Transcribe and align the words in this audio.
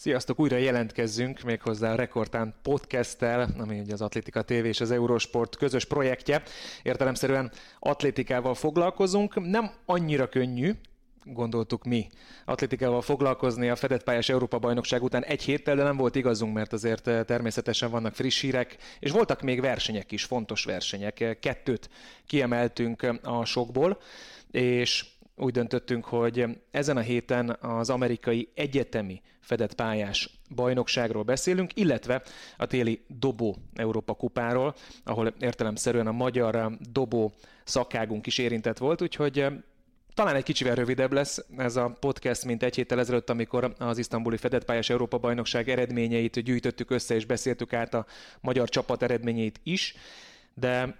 Sziasztok, 0.00 0.40
újra 0.40 0.56
jelentkezzünk 0.56 1.40
méghozzá 1.40 1.92
a 1.92 1.94
Rekordtán 1.94 2.54
podcasttel, 2.62 3.48
ami 3.58 3.80
ugye 3.80 3.92
az 3.92 4.00
Atlétika 4.00 4.42
TV 4.42 4.52
és 4.52 4.80
az 4.80 4.90
Eurosport 4.90 5.56
közös 5.56 5.84
projektje. 5.84 6.42
Értelemszerűen 6.82 7.52
atlétikával 7.78 8.54
foglalkozunk. 8.54 9.50
Nem 9.50 9.70
annyira 9.84 10.28
könnyű, 10.28 10.72
gondoltuk 11.24 11.84
mi 11.84 12.06
atlétikával 12.44 13.02
foglalkozni 13.02 13.68
a 13.68 13.76
fedett 13.76 14.04
pályás 14.04 14.28
Európa 14.28 14.58
bajnokság 14.58 15.02
után 15.02 15.24
egy 15.24 15.42
héttel, 15.42 15.76
de 15.76 15.82
nem 15.82 15.96
volt 15.96 16.14
igazunk, 16.14 16.54
mert 16.54 16.72
azért 16.72 17.26
természetesen 17.26 17.90
vannak 17.90 18.14
friss 18.14 18.40
hírek, 18.40 18.76
és 19.00 19.10
voltak 19.10 19.42
még 19.42 19.60
versenyek 19.60 20.12
is, 20.12 20.24
fontos 20.24 20.64
versenyek. 20.64 21.38
Kettőt 21.40 21.90
kiemeltünk 22.26 23.18
a 23.22 23.44
sokból, 23.44 24.00
és 24.50 25.04
úgy 25.40 25.52
döntöttünk, 25.52 26.04
hogy 26.04 26.44
ezen 26.70 26.96
a 26.96 27.00
héten 27.00 27.56
az 27.60 27.90
amerikai 27.90 28.48
egyetemi 28.54 29.22
fedett 29.40 29.74
pályás 29.74 30.30
bajnokságról 30.54 31.22
beszélünk, 31.22 31.76
illetve 31.76 32.22
a 32.56 32.66
téli 32.66 33.04
dobó 33.08 33.56
Európa 33.74 34.14
kupáról, 34.14 34.74
ahol 35.04 35.34
értelemszerűen 35.40 36.06
a 36.06 36.12
magyar 36.12 36.70
dobó 36.92 37.32
szakágunk 37.64 38.26
is 38.26 38.38
érintett 38.38 38.78
volt, 38.78 39.02
úgyhogy 39.02 39.46
talán 40.14 40.34
egy 40.34 40.42
kicsivel 40.42 40.74
rövidebb 40.74 41.12
lesz 41.12 41.44
ez 41.56 41.76
a 41.76 41.96
podcast, 42.00 42.44
mint 42.44 42.62
egy 42.62 42.74
héttel 42.74 42.98
ezelőtt, 42.98 43.30
amikor 43.30 43.74
az 43.78 43.98
isztambuli 43.98 44.36
fedett 44.36 44.64
pályás 44.64 44.90
Európa 44.90 45.18
bajnokság 45.18 45.68
eredményeit 45.68 46.40
gyűjtöttük 46.40 46.90
össze 46.90 47.14
és 47.14 47.24
beszéltük 47.24 47.72
át 47.72 47.94
a 47.94 48.06
magyar 48.40 48.68
csapat 48.68 49.02
eredményeit 49.02 49.60
is, 49.62 49.94
de 50.54 50.98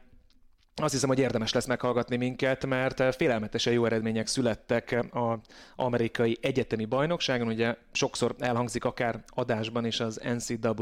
azt 0.83 0.93
hiszem, 0.93 1.09
hogy 1.09 1.19
érdemes 1.19 1.53
lesz 1.53 1.67
meghallgatni 1.67 2.17
minket, 2.17 2.67
mert 2.67 3.15
félelmetesen 3.17 3.73
jó 3.73 3.85
eredmények 3.85 4.27
születtek 4.27 5.07
az 5.11 5.39
amerikai 5.77 6.39
egyetemi 6.41 6.85
bajnokságon. 6.85 7.47
Ugye 7.47 7.77
sokszor 7.93 8.35
elhangzik 8.39 8.85
akár 8.85 9.25
adásban 9.29 9.85
is 9.85 10.01
az 10.01 10.21
NCAA 10.37 10.75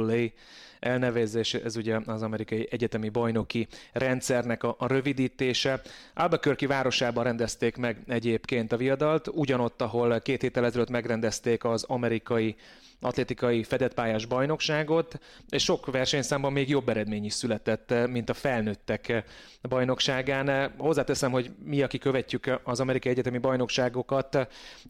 elnevezés, 0.80 1.54
ez 1.54 1.76
ugye 1.76 1.98
az 2.06 2.22
amerikai 2.22 2.68
egyetemi 2.70 3.08
bajnoki 3.08 3.68
rendszernek 3.92 4.62
a, 4.62 4.74
a 4.78 4.86
rövidítése. 4.86 5.80
Albuquerque 6.14 6.68
városában 6.68 7.24
rendezték 7.24 7.76
meg 7.76 8.02
egyébként 8.06 8.72
a 8.72 8.76
viadalt, 8.76 9.28
ugyanott, 9.32 9.82
ahol 9.82 10.20
két 10.20 10.40
héttel 10.40 10.64
ezelőtt 10.64 10.90
megrendezték 10.90 11.64
az 11.64 11.84
amerikai 11.84 12.56
atlétikai 13.00 13.62
fedettpályás 13.62 14.26
bajnokságot, 14.26 15.18
és 15.48 15.62
sok 15.62 15.86
versenyszámban 15.86 16.52
még 16.52 16.68
jobb 16.68 16.88
eredmény 16.88 17.24
is 17.24 17.32
született, 17.32 17.94
mint 18.10 18.30
a 18.30 18.34
felnőttek 18.34 19.24
bajnokságán. 19.62 20.72
Hozzáteszem, 20.76 21.30
hogy 21.30 21.50
mi, 21.64 21.82
aki 21.82 21.98
követjük 21.98 22.60
az 22.64 22.80
amerikai 22.80 23.12
egyetemi 23.12 23.38
bajnokságokat, 23.38 24.34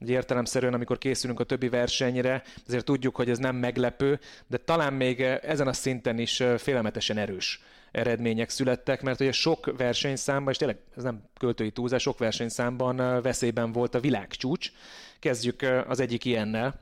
egy 0.01 0.11
értelemszerűen, 0.11 0.75
amikor 0.75 0.99
készülünk 0.99 1.41
a 1.41 1.45
többi 1.45 1.69
versenyre, 1.69 2.43
azért 2.67 2.85
tudjuk, 2.85 3.17
hogy 3.17 3.31
ez 3.31 3.39
nem 3.39 3.57
meglepő, 3.57 4.21
de 4.47 4.57
talán 4.57 4.93
még 4.93 5.21
ezen 5.21 5.67
a 5.67 5.73
szinten 5.79 6.19
is 6.19 6.43
félelmetesen 6.57 7.19
erős 7.19 7.61
eredmények 7.93 8.51
születtek, 8.51 9.03
mert 9.03 9.21
ugye 9.21 9.33
sok 9.33 9.77
versenyszámban, 9.77 10.53
és 10.53 10.59
tényleg 10.59 10.79
ez 10.97 11.03
nem 11.03 11.23
költői 11.39 11.71
túlzás, 11.71 12.03
sok 12.03 12.19
versenyszámban 12.19 13.23
veszélyben 13.23 13.73
volt 13.73 13.95
a 13.95 14.01
világcsúcs. 14.01 14.71
Kezdjük 15.19 15.63
az 15.87 16.01
egyik 16.01 16.25
ilyennel, 16.25 16.81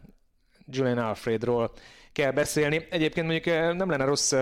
Julian 0.70 0.98
Alfredról 0.98 1.72
kell 2.12 2.30
beszélni. 2.30 2.86
Egyébként 2.90 3.26
mondjuk 3.26 3.54
nem 3.76 3.90
lenne 3.90 4.04
rossz 4.04 4.34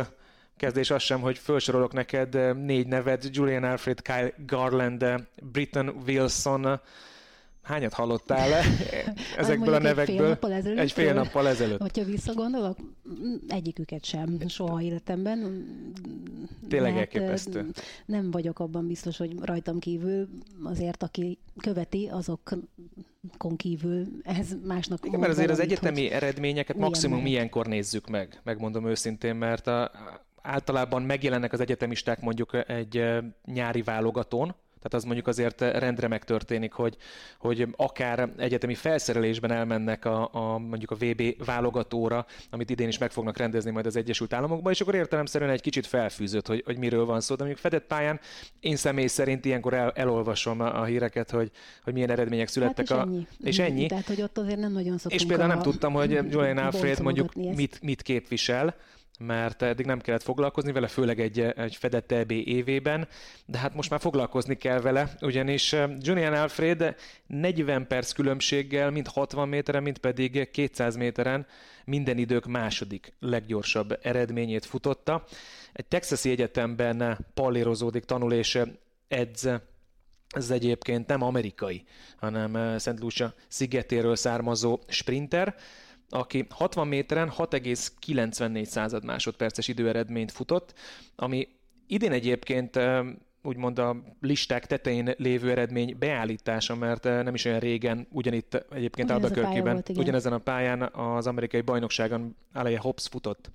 kezdés 0.57 0.91
az 0.91 1.03
sem, 1.03 1.21
hogy 1.21 1.39
felsorolok 1.39 1.93
neked 1.93 2.57
négy 2.65 2.87
nevet, 2.87 3.29
Julian 3.37 3.65
Alfred, 3.65 4.03
Kyle 4.03 4.33
Garland, 4.47 5.27
Britton 5.43 5.89
Wilson, 6.07 6.81
Hányat 7.65 7.93
hallottál 7.93 8.49
le 8.49 8.63
ezekből 9.37 9.75
a 9.75 9.79
nevekből? 9.79 10.07
Egy 10.07 10.13
fél 10.13 10.29
nappal 10.29 10.53
ezelőtt. 10.53 10.79
Egy 10.79 10.93
fél 10.93 11.15
nappal 11.15 11.49
ezelőtt. 11.49 11.81
Hogyha 11.81 12.05
visszagondolok, 12.05 12.77
egyiküket 13.49 14.05
sem 14.05 14.39
soha 14.49 14.83
életemben. 14.83 15.65
Tényleg 16.69 16.97
elképesztő. 16.97 17.71
Nem 18.07 18.31
vagyok 18.31 18.59
abban 18.59 18.87
biztos, 18.87 19.17
hogy 19.17 19.33
rajtam 19.41 19.79
kívül 19.79 20.29
azért, 20.63 21.03
aki 21.03 21.39
követi, 21.61 22.09
azokon 22.13 23.57
kívül 23.57 24.07
ez 24.23 24.49
másnak 24.65 25.07
Igen, 25.07 25.21
mert 25.21 25.33
azért 25.33 25.51
az 25.51 25.61
egyetemi 25.61 26.03
hogy 26.03 26.11
eredményeket 26.11 26.77
maximum 26.77 27.19
meg. 27.19 27.27
ilyenkor 27.27 27.67
nézzük 27.67 28.09
meg, 28.09 28.41
megmondom 28.43 28.87
őszintén, 28.87 29.35
mert 29.35 29.67
a, 29.67 29.91
általában 30.43 31.03
megjelennek 31.03 31.53
az 31.53 31.61
egyetemisták 31.61 32.21
mondjuk 32.21 32.69
egy 32.69 33.05
nyári 33.45 33.83
válogatón, 33.83 34.55
tehát 34.85 34.99
az 34.99 35.05
mondjuk 35.05 35.27
azért 35.27 35.61
rendre 35.61 36.09
megtörténik, 36.09 36.73
hogy, 36.73 36.97
hogy 37.39 37.69
akár 37.77 38.29
egyetemi 38.37 38.75
felszerelésben 38.75 39.51
elmennek 39.51 40.05
a, 40.05 40.29
a 40.33 40.59
mondjuk 40.59 40.91
a 40.91 40.95
VB 40.95 41.45
válogatóra, 41.45 42.27
amit 42.51 42.71
idén 42.71 42.89
is 42.89 42.99
meg 42.99 43.11
fognak 43.11 43.37
rendezni 43.37 43.71
majd 43.71 43.87
az 43.87 43.97
Egyesült 43.97 44.33
Államokban, 44.33 44.73
és 44.73 44.81
akkor 44.81 44.95
értelemszerűen 44.95 45.51
egy 45.51 45.61
kicsit 45.61 45.87
felfűzött, 45.87 46.47
hogy, 46.47 46.63
hogy 46.65 46.79
miről 46.79 47.05
van 47.05 47.21
szó. 47.21 47.35
De 47.35 47.45
mondjuk 47.45 47.63
fedett 47.63 47.87
pályán 47.87 48.21
én 48.61 48.77
személy 48.77 49.07
szerint 49.07 49.45
ilyenkor 49.45 49.75
el, 49.75 49.91
elolvasom 49.95 50.61
a 50.61 50.85
híreket, 50.85 51.31
hogy, 51.31 51.51
hogy 51.83 51.93
milyen 51.93 52.11
eredmények 52.11 52.49
születtek. 52.49 52.89
Hát 52.89 52.99
és, 52.99 53.05
a, 53.05 53.11
ennyi. 53.11 53.27
és 53.43 53.59
ennyi. 53.59 53.87
Tehát, 53.87 54.07
hogy 54.07 54.23
ott 54.23 54.39
azért 54.39 54.59
nem 54.59 54.73
nagyon 54.73 54.99
szoktunk 54.99 55.21
És 55.21 55.27
például 55.27 55.49
nem 55.49 55.63
tudtam, 55.63 55.93
hogy 55.93 56.11
Julian 56.11 56.59
Alfred 56.59 57.01
mondjuk 57.01 57.35
mit, 57.35 57.79
mit 57.83 58.03
képvisel, 58.03 58.75
mert 59.19 59.63
eddig 59.63 59.87
nem 59.87 60.01
kellett 60.01 60.23
foglalkozni 60.23 60.73
vele, 60.73 60.87
főleg 60.87 61.21
egy, 61.21 61.41
egy 61.41 61.77
fedett 61.77 62.13
EB 62.13 62.31
évében, 62.31 63.09
de 63.47 63.59
hát 63.59 63.75
most 63.75 63.91
már 63.91 64.01
foglalkozni 64.01 64.57
kell 64.57 64.81
vele, 64.81 65.15
ugyanis 65.21 65.73
eh, 65.73 65.91
Julian 66.01 66.33
Alfred 66.33 66.97
40 67.27 67.87
perc 67.87 68.13
különbséggel, 68.13 68.91
mind 68.91 69.09
60 69.09 69.49
méteren, 69.49 69.83
mind 69.83 69.99
pedig 69.99 70.51
200 70.51 70.97
méteren 70.97 71.47
minden 71.85 72.19
idők 72.19 72.47
második 72.47 73.13
leggyorsabb 73.21 73.99
eredményét 74.03 74.65
futotta. 74.65 75.25
Egy 75.73 75.87
texasi 75.87 76.31
egyetemben 76.31 77.27
pallérozódik, 77.35 78.05
tanul 78.05 78.33
és 78.33 78.61
edz 79.09 79.49
ez 80.29 80.51
egyébként 80.51 81.07
nem 81.07 81.23
amerikai, 81.23 81.85
hanem 82.17 82.57
eh, 82.57 82.79
Szent 82.79 83.01
Lucia 83.01 83.35
szigetéről 83.49 84.17
származó 84.17 84.79
sprinter, 84.89 85.55
aki 86.15 86.47
60 86.51 86.89
méteren 86.89 87.33
6,94 87.37 88.65
század 88.65 89.05
másodperces 89.05 89.69
időeredményt 89.69 90.33
futott, 90.33 90.75
ami 91.17 91.49
idén 91.87 92.13
egyébként 92.13 92.81
úgymond 93.43 93.79
a 93.79 93.97
listák 94.21 94.67
tetején 94.67 95.15
lévő 95.17 95.51
eredmény 95.51 95.97
beállítása, 95.99 96.75
mert 96.75 97.05
nem 97.05 97.35
is 97.35 97.45
olyan 97.45 97.59
régen, 97.59 98.07
ugyanitt 98.11 98.65
egyébként 98.71 99.11
Albuquerque-ben, 99.11 99.83
ugyanezen 99.95 100.33
a 100.33 100.39
pályán 100.39 100.83
az 100.83 101.27
amerikai 101.27 101.61
bajnokságon 101.61 102.37
Alaya 102.53 102.81
Hobbs 102.81 103.09
futott 103.09 103.51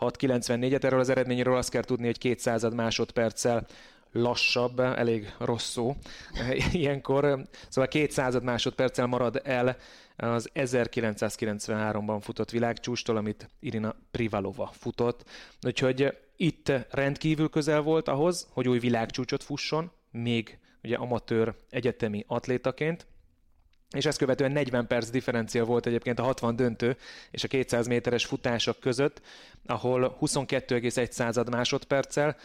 6.94-et. 0.00 0.84
Erről 0.84 1.00
az 1.00 1.08
eredményről 1.08 1.56
azt 1.56 1.70
kell 1.70 1.82
tudni, 1.82 2.06
hogy 2.06 2.18
200 2.18 2.62
másodperccel 2.74 3.66
lassabb, 4.12 4.80
elég 4.80 5.34
rossz 5.38 5.70
szó 5.70 5.96
ilyenkor. 6.72 7.42
Szóval 7.68 7.90
200 7.90 8.40
másodperccel 8.42 9.06
marad 9.06 9.40
el 9.44 9.76
az 10.16 10.50
1993-ban 10.54 12.18
futott 12.20 12.50
világcsústól, 12.50 13.16
amit 13.16 13.48
Irina 13.60 13.94
Privalova 14.10 14.70
futott. 14.78 15.24
Úgyhogy 15.62 16.18
itt 16.36 16.72
rendkívül 16.90 17.48
közel 17.48 17.80
volt 17.80 18.08
ahhoz, 18.08 18.48
hogy 18.50 18.68
új 18.68 18.78
világcsúcsot 18.78 19.42
fusson, 19.42 19.90
még 20.10 20.58
ugye 20.82 20.96
amatőr 20.96 21.54
egyetemi 21.70 22.24
atlétaként, 22.26 23.06
és 23.90 24.06
ezt 24.06 24.18
követően 24.18 24.52
40 24.52 24.86
perc 24.86 25.10
differencia 25.10 25.64
volt 25.64 25.86
egyébként 25.86 26.18
a 26.18 26.22
60 26.22 26.56
döntő 26.56 26.96
és 27.30 27.44
a 27.44 27.48
200 27.48 27.86
méteres 27.86 28.24
futások 28.24 28.80
között, 28.80 29.20
ahol 29.66 30.16
22,1 30.20 31.50
másodperccel, 31.50 32.36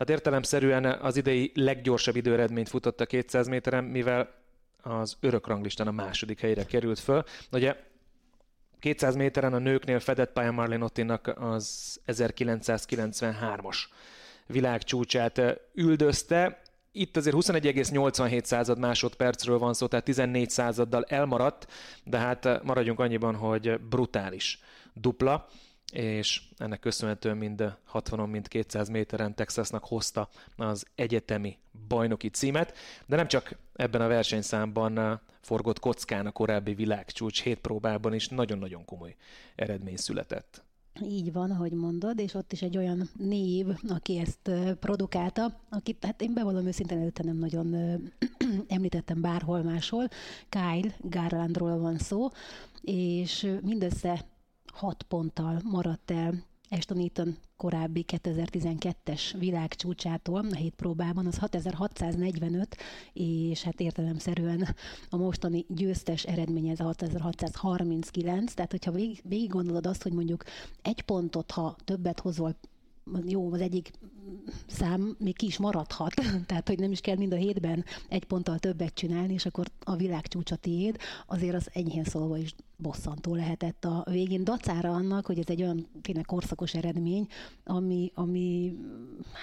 tehát 0.00 0.14
értelemszerűen 0.14 0.84
az 0.84 1.16
idei 1.16 1.52
leggyorsabb 1.54 2.16
időeredményt 2.16 2.68
futott 2.68 3.00
a 3.00 3.06
200 3.06 3.48
méteren, 3.48 3.84
mivel 3.84 4.34
az 4.82 5.16
örök 5.20 5.46
ranglistán 5.46 5.86
a 5.86 5.90
második 5.90 6.40
helyre 6.40 6.64
került 6.64 6.98
föl. 6.98 7.24
Ugye 7.52 7.76
200 8.78 9.16
méteren 9.16 9.52
a 9.52 9.58
nőknél 9.58 10.00
fedett 10.00 10.32
pálya 10.32 10.50
Marlene 10.52 10.84
Ottinak 10.84 11.32
az 11.36 12.00
1993-as 12.06 13.76
világcsúcsát 14.46 15.42
üldözte. 15.74 16.62
Itt 16.92 17.16
azért 17.16 17.36
21,87 17.36 18.44
század 18.44 18.78
másodpercről 18.78 19.58
van 19.58 19.74
szó, 19.74 19.86
tehát 19.86 20.04
14 20.04 20.50
századdal 20.50 21.04
elmaradt, 21.04 21.66
de 22.04 22.18
hát 22.18 22.62
maradjunk 22.62 23.00
annyiban, 23.00 23.34
hogy 23.34 23.80
brutális 23.80 24.60
dupla 24.92 25.48
és 25.90 26.42
ennek 26.56 26.80
köszönhetően 26.80 27.36
mind 27.36 27.76
60-on, 27.92 28.30
mind 28.30 28.48
200 28.48 28.88
méteren 28.88 29.34
Texasnak 29.34 29.84
hozta 29.84 30.28
az 30.56 30.86
egyetemi 30.94 31.58
bajnoki 31.88 32.28
címet, 32.28 32.76
de 33.06 33.16
nem 33.16 33.28
csak 33.28 33.56
ebben 33.74 34.00
a 34.00 34.08
versenyszámban 34.08 35.20
forgott 35.40 35.78
kockán 35.78 36.26
a 36.26 36.30
korábbi 36.30 36.74
világcsúcs 36.74 37.42
hét 37.42 37.58
próbában 37.58 38.14
is 38.14 38.28
nagyon-nagyon 38.28 38.84
komoly 38.84 39.16
eredmény 39.54 39.96
született. 39.96 40.64
Így 41.02 41.32
van, 41.32 41.50
ahogy 41.50 41.72
mondod, 41.72 42.18
és 42.18 42.34
ott 42.34 42.52
is 42.52 42.62
egy 42.62 42.76
olyan 42.76 43.08
név, 43.18 43.66
aki 43.88 44.18
ezt 44.18 44.50
produkálta, 44.80 45.60
akit 45.68 46.04
hát 46.04 46.22
én 46.22 46.34
bevallom 46.34 46.66
őszintén 46.66 46.98
előtte 46.98 47.22
nem 47.24 47.36
nagyon 47.36 47.74
említettem 48.68 49.20
bárhol 49.20 49.62
máshol, 49.62 50.08
Kyle 50.48 50.94
Garlandról 50.98 51.78
van 51.78 51.98
szó, 51.98 52.28
és 52.82 53.56
mindössze 53.62 54.24
hat 54.72 55.02
ponttal 55.02 55.60
maradt 55.64 56.10
el 56.10 56.48
Ashton 56.72 56.98
Eaton 56.98 57.36
korábbi 57.56 58.04
2012-es 58.08 59.34
világcsúcsától. 59.38 60.46
A 60.50 60.54
hét 60.54 60.74
próbában, 60.74 61.26
az 61.26 61.38
6645, 61.38 62.76
és 63.12 63.62
hát 63.62 63.80
értelemszerűen 63.80 64.74
a 65.08 65.16
mostani 65.16 65.64
győztes 65.68 66.24
eredmény 66.24 66.68
ez 66.68 66.80
a 66.80 66.84
6639, 66.84 68.54
tehát 68.54 68.70
hogyha 68.70 68.90
végig, 68.90 69.20
végig 69.24 69.50
gondolod 69.50 69.86
azt, 69.86 70.02
hogy 70.02 70.12
mondjuk 70.12 70.44
egy 70.82 71.02
pontot, 71.02 71.50
ha 71.50 71.76
többet 71.84 72.20
hozol 72.20 72.56
jó, 73.26 73.52
az 73.52 73.60
egyik 73.60 73.90
szám 74.66 75.16
még 75.18 75.36
ki 75.36 75.46
is 75.46 75.58
maradhat, 75.58 76.14
tehát 76.46 76.68
hogy 76.68 76.78
nem 76.78 76.92
is 76.92 77.00
kell 77.00 77.16
mind 77.16 77.32
a 77.32 77.36
hétben 77.36 77.84
egy 78.08 78.24
ponttal 78.24 78.58
többet 78.58 78.94
csinálni, 78.94 79.32
és 79.32 79.46
akkor 79.46 79.66
a 79.80 79.96
világ 79.96 80.26
csúcsa 80.26 80.56
tiéd, 80.56 80.96
azért 81.26 81.54
az 81.54 81.68
enyhén 81.72 82.04
szólva 82.04 82.36
is 82.36 82.54
bosszantó 82.76 83.34
lehetett 83.34 83.84
a 83.84 84.04
végén. 84.10 84.44
Dacára 84.44 84.90
annak, 84.90 85.26
hogy 85.26 85.38
ez 85.38 85.48
egy 85.48 85.62
olyan 85.62 85.86
tényleg 86.02 86.24
korszakos 86.24 86.74
eredmény, 86.74 87.26
ami, 87.64 88.12
ami 88.14 88.76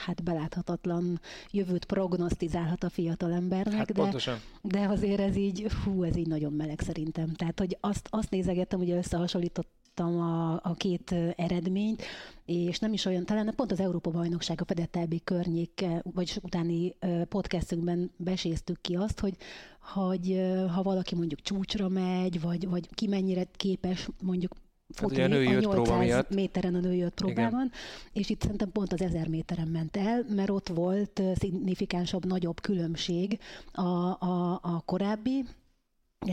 hát 0.05 0.23
beláthatatlan 0.23 1.19
jövőt 1.51 1.85
prognosztizálhat 1.85 2.83
a 2.83 2.89
fiatal 2.89 3.31
embernek, 3.31 3.73
hát 3.73 3.91
de, 3.91 4.39
de 4.61 4.87
azért 4.87 5.19
ez 5.19 5.35
így, 5.35 5.67
hú, 5.83 6.03
ez 6.03 6.15
így 6.15 6.27
nagyon 6.27 6.53
meleg 6.53 6.79
szerintem. 6.79 7.33
Tehát, 7.33 7.59
hogy 7.59 7.77
azt, 7.79 8.07
azt 8.11 8.29
nézegettem, 8.29 8.79
ugye 8.79 8.97
összehasonlított 8.97 9.76
a, 9.99 10.53
a 10.53 10.73
két 10.77 11.15
eredményt, 11.35 12.03
és 12.45 12.79
nem 12.79 12.93
is 12.93 13.05
olyan, 13.05 13.25
talán 13.25 13.53
pont 13.55 13.71
az 13.71 13.79
Európa 13.79 14.11
Bajnokság 14.11 14.61
a 14.61 14.65
fedett 14.65 14.95
EB 14.95 15.13
környék, 15.23 15.85
vagyis 16.13 16.37
utáni 16.41 16.95
podcastünkben 17.29 18.11
beséztük 18.17 18.81
ki 18.81 18.95
azt, 18.95 19.19
hogy, 19.19 19.35
hogy 19.79 20.41
ha 20.73 20.81
valaki 20.81 21.15
mondjuk 21.15 21.41
csúcsra 21.41 21.87
megy, 21.87 22.41
vagy, 22.41 22.69
vagy 22.69 22.87
ki 22.93 23.07
mennyire 23.07 23.43
képes 23.55 24.07
mondjuk 24.21 24.51
futni 24.89 25.21
hát, 25.21 25.31
a, 25.31 25.35
a 25.35 25.59
800 25.59 25.99
miatt. 25.99 26.33
méteren 26.33 26.75
a 26.75 26.79
női 26.79 27.05
próbában, 27.15 27.65
Igen. 27.65 27.71
és 28.13 28.29
itt 28.29 28.41
szerintem 28.41 28.71
pont 28.71 28.93
az 28.93 29.01
1000 29.01 29.27
méteren 29.27 29.67
ment 29.67 29.97
el, 29.97 30.25
mert 30.29 30.49
ott 30.49 30.67
volt 30.67 31.21
szignifikánsabb, 31.35 32.25
nagyobb 32.25 32.61
különbség 32.61 33.39
a, 33.71 33.81
a, 33.81 34.59
a 34.61 34.81
korábbi 34.85 35.45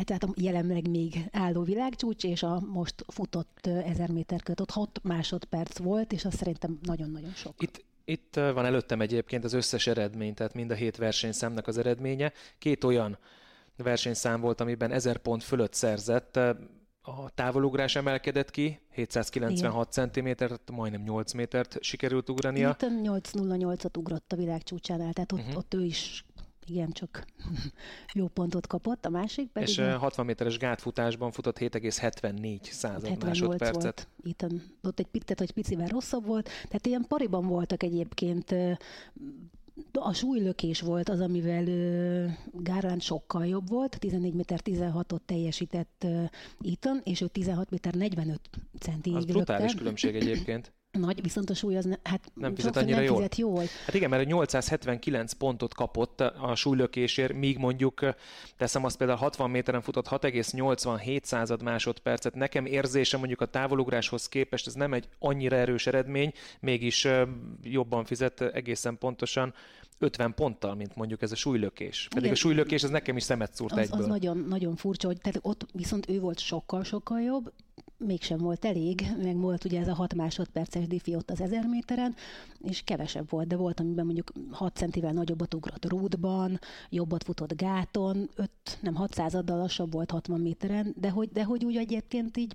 tehát 0.02 0.22
a 0.22 0.28
jelenleg 0.36 0.88
még 0.88 1.28
álló 1.32 1.62
világcsúcs, 1.62 2.25
és 2.25 2.42
a 2.42 2.60
most 2.60 3.04
futott 3.08 3.66
1000 3.66 4.10
méter 4.10 4.42
köt, 4.42 4.60
ott 4.60 4.70
6 4.70 5.00
másodperc 5.02 5.78
volt, 5.78 6.12
és 6.12 6.25
az 6.25 6.34
szerintem 6.34 6.78
nagyon-nagyon 6.82 7.32
sok. 7.32 7.62
Itt, 7.62 7.84
itt 8.04 8.34
van 8.34 8.64
előttem 8.64 9.00
egyébként 9.00 9.44
az 9.44 9.52
összes 9.52 9.86
eredmény, 9.86 10.34
tehát 10.34 10.54
mind 10.54 10.70
a 10.70 10.75
hét 10.75 10.96
versenyszámnak 10.96 11.66
az 11.66 11.78
eredménye. 11.78 12.32
Két 12.58 12.84
olyan 12.84 13.19
versenyszám 13.76 14.40
volt, 14.40 14.60
amiben 14.60 14.90
1000 14.90 15.16
pont 15.16 15.42
fölött 15.42 15.72
szerzett. 15.72 16.36
A 17.06 17.31
távolugrás 17.34 17.96
emelkedett 17.96 18.50
ki, 18.50 18.81
796 18.90 19.92
cm, 19.92 20.28
majdnem 20.72 21.02
8 21.02 21.32
métert 21.32 21.76
sikerült 21.81 22.28
ugrania. 22.28 22.76
Itt 22.81 22.90
808-at 23.02 23.98
ugrott 23.98 24.32
a 24.32 24.36
világcsúcsánál, 24.36 25.12
tehát 25.12 25.32
ott, 25.32 25.38
uh-huh. 25.38 25.56
ott 25.56 25.75
ő 25.75 25.84
is 25.84 26.25
igen, 26.66 26.90
csak 26.90 27.25
jó 28.14 28.28
pontot 28.28 28.66
kapott, 28.66 29.05
a 29.05 29.08
másik 29.08 29.50
pedig... 29.50 29.69
És 29.69 29.78
60 29.78 30.26
méteres 30.26 30.58
gátfutásban 30.58 31.32
futott 31.32 31.58
7,74 31.58 32.70
század 32.70 33.25
másodpercet. 33.25 33.82
Volt. 33.82 34.08
Itt 34.22 34.62
ott 34.82 34.99
egy, 34.99 35.08
tehát, 35.11 35.40
egy 35.40 35.52
picivel 35.52 35.87
rosszabb 35.87 36.26
volt, 36.26 36.44
tehát 36.44 36.87
ilyen 36.87 37.05
pariban 37.08 37.46
voltak 37.46 37.82
egyébként 37.82 38.55
a 39.93 40.12
súlylökés 40.12 40.81
volt 40.81 41.08
az, 41.08 41.20
amivel 41.20 41.64
Gárlán 42.52 42.99
sokkal 42.99 43.46
jobb 43.46 43.69
volt, 43.69 43.99
14 43.99 44.34
méter 44.34 44.60
16-ot 44.64 45.20
teljesített 45.26 46.06
Ethan, 46.60 47.00
és 47.05 47.20
ő 47.20 47.26
16 47.26 47.70
méter 47.70 47.94
45 47.94 48.40
centi. 48.78 49.10
Az 49.10 49.25
brutális 49.25 49.75
különbség 49.75 50.14
egyébként. 50.14 50.72
Nagy, 50.99 51.23
viszont 51.23 51.50
a 51.50 51.55
súly 51.55 51.76
az 51.76 51.85
ne, 51.85 51.96
hát 52.02 52.32
nem 52.35 52.55
fizet 52.55 52.76
annyira 52.76 52.96
nem 52.96 53.05
jól. 53.05 53.17
Fizet 53.17 53.37
jól. 53.37 53.62
Hát 53.87 53.94
igen, 53.94 54.11
mert 54.11 54.26
879 54.26 55.32
pontot 55.32 55.75
kapott 55.75 56.20
a 56.20 56.55
súlylökésért, 56.55 57.32
míg 57.32 57.58
mondjuk 57.58 58.14
teszem 58.56 58.85
azt 58.85 58.96
például 58.96 59.19
60 59.19 59.50
méteren 59.50 59.82
futott 59.82 60.08
6,87 60.08 61.23
század 61.23 61.62
másodpercet. 61.62 62.35
Nekem 62.35 62.67
érzésem 62.67 63.19
mondjuk 63.19 63.41
a 63.41 63.46
távolugráshoz 63.46 64.29
képest 64.29 64.67
ez 64.67 64.75
nem 64.75 64.93
egy 64.93 65.08
annyira 65.19 65.56
erős 65.56 65.87
eredmény, 65.87 66.32
mégis 66.61 67.08
jobban 67.62 68.05
fizet 68.05 68.41
egészen 68.41 68.99
pontosan 68.99 69.55
50 69.99 70.35
ponttal, 70.35 70.75
mint 70.75 70.96
mondjuk 70.96 71.23
ez 71.23 71.32
a 71.32 71.35
súlylökés. 71.35 72.06
Pedig 72.08 72.23
Igen. 72.23 72.35
a 72.35 72.38
súlylökés 72.38 72.82
az 72.82 72.91
nekem 72.91 73.17
is 73.17 73.23
szemet 73.23 73.55
szúrt 73.55 73.73
az, 73.73 73.79
egyből. 73.79 73.99
Az 73.99 74.06
nagyon, 74.06 74.44
nagyon 74.49 74.76
furcsa, 74.76 75.06
hogy 75.06 75.20
tehát 75.20 75.38
ott 75.43 75.67
viszont 75.73 76.08
ő 76.08 76.20
volt 76.20 76.38
sokkal-sokkal 76.38 77.20
jobb, 77.20 77.52
mégsem 78.04 78.38
volt 78.38 78.64
elég, 78.64 79.12
meg 79.22 79.36
volt 79.36 79.64
ugye 79.64 79.80
ez 79.80 79.88
a 79.88 79.94
6 79.94 80.14
másodperces 80.14 80.86
diffi 80.86 81.14
ott 81.14 81.30
az 81.30 81.40
1000 81.40 81.66
méteren, 81.66 82.14
és 82.60 82.82
kevesebb 82.84 83.30
volt, 83.30 83.46
de 83.46 83.56
volt, 83.56 83.80
amiben 83.80 84.04
mondjuk 84.04 84.32
6 84.50 84.76
centivel 84.76 85.12
nagyobbat 85.12 85.54
ugrott 85.54 85.88
rútban, 85.88 86.58
jobbat 86.90 87.24
futott 87.24 87.56
gáton, 87.56 88.28
5, 88.34 88.50
nem 88.80 88.96
600-addal 88.98 89.56
lassabb 89.56 89.92
volt 89.92 90.10
60 90.10 90.40
méteren, 90.40 90.94
de 91.00 91.10
hogy, 91.10 91.28
de 91.32 91.44
hogy 91.44 91.64
úgy 91.64 91.76
egyébként 91.76 92.36
így 92.36 92.54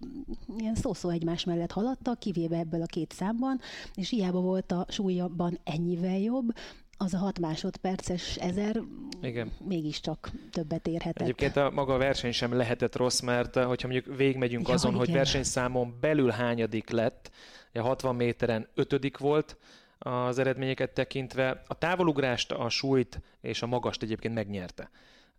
ilyen 0.57 0.75
szó-szó 0.75 1.09
egymás 1.09 1.43
mellett 1.43 1.71
haladtak, 1.71 2.19
kivéve 2.19 2.57
ebből 2.57 2.81
a 2.81 2.85
két 2.85 3.11
számban, 3.11 3.59
és 3.93 4.09
hiába 4.09 4.39
volt 4.41 4.71
a 4.71 4.85
súlyabban 4.89 5.59
ennyivel 5.63 6.19
jobb, 6.19 6.53
az 7.01 7.13
a 7.13 7.17
6 7.17 7.39
másodperces 7.39 8.35
ezer 8.35 8.81
Igen. 9.21 9.51
mégiscsak 9.67 10.31
többet 10.51 10.87
érhetett. 10.87 11.21
Egyébként 11.21 11.55
a 11.55 11.69
maga 11.69 11.93
a 11.93 11.97
verseny 11.97 12.31
sem 12.31 12.53
lehetett 12.53 12.95
rossz, 12.95 13.19
mert 13.19 13.55
eh, 13.55 13.65
hogyha 13.65 13.87
mondjuk 13.87 14.15
végigmegyünk 14.15 14.67
ja, 14.67 14.73
azon, 14.73 14.91
igen. 14.91 15.05
hogy 15.05 15.15
versenyszámon 15.15 15.97
belül 15.99 16.29
hányadik 16.29 16.89
lett, 16.89 17.31
a 17.73 17.81
60 17.81 18.15
méteren 18.15 18.67
ötödik 18.73 19.17
volt, 19.17 19.57
az 19.99 20.39
eredményeket 20.39 20.93
tekintve. 20.93 21.63
A 21.67 21.77
távolugrást, 21.77 22.51
a 22.51 22.69
súlyt 22.69 23.21
és 23.41 23.61
a 23.61 23.67
magast 23.67 24.03
egyébként 24.03 24.33
megnyerte 24.33 24.89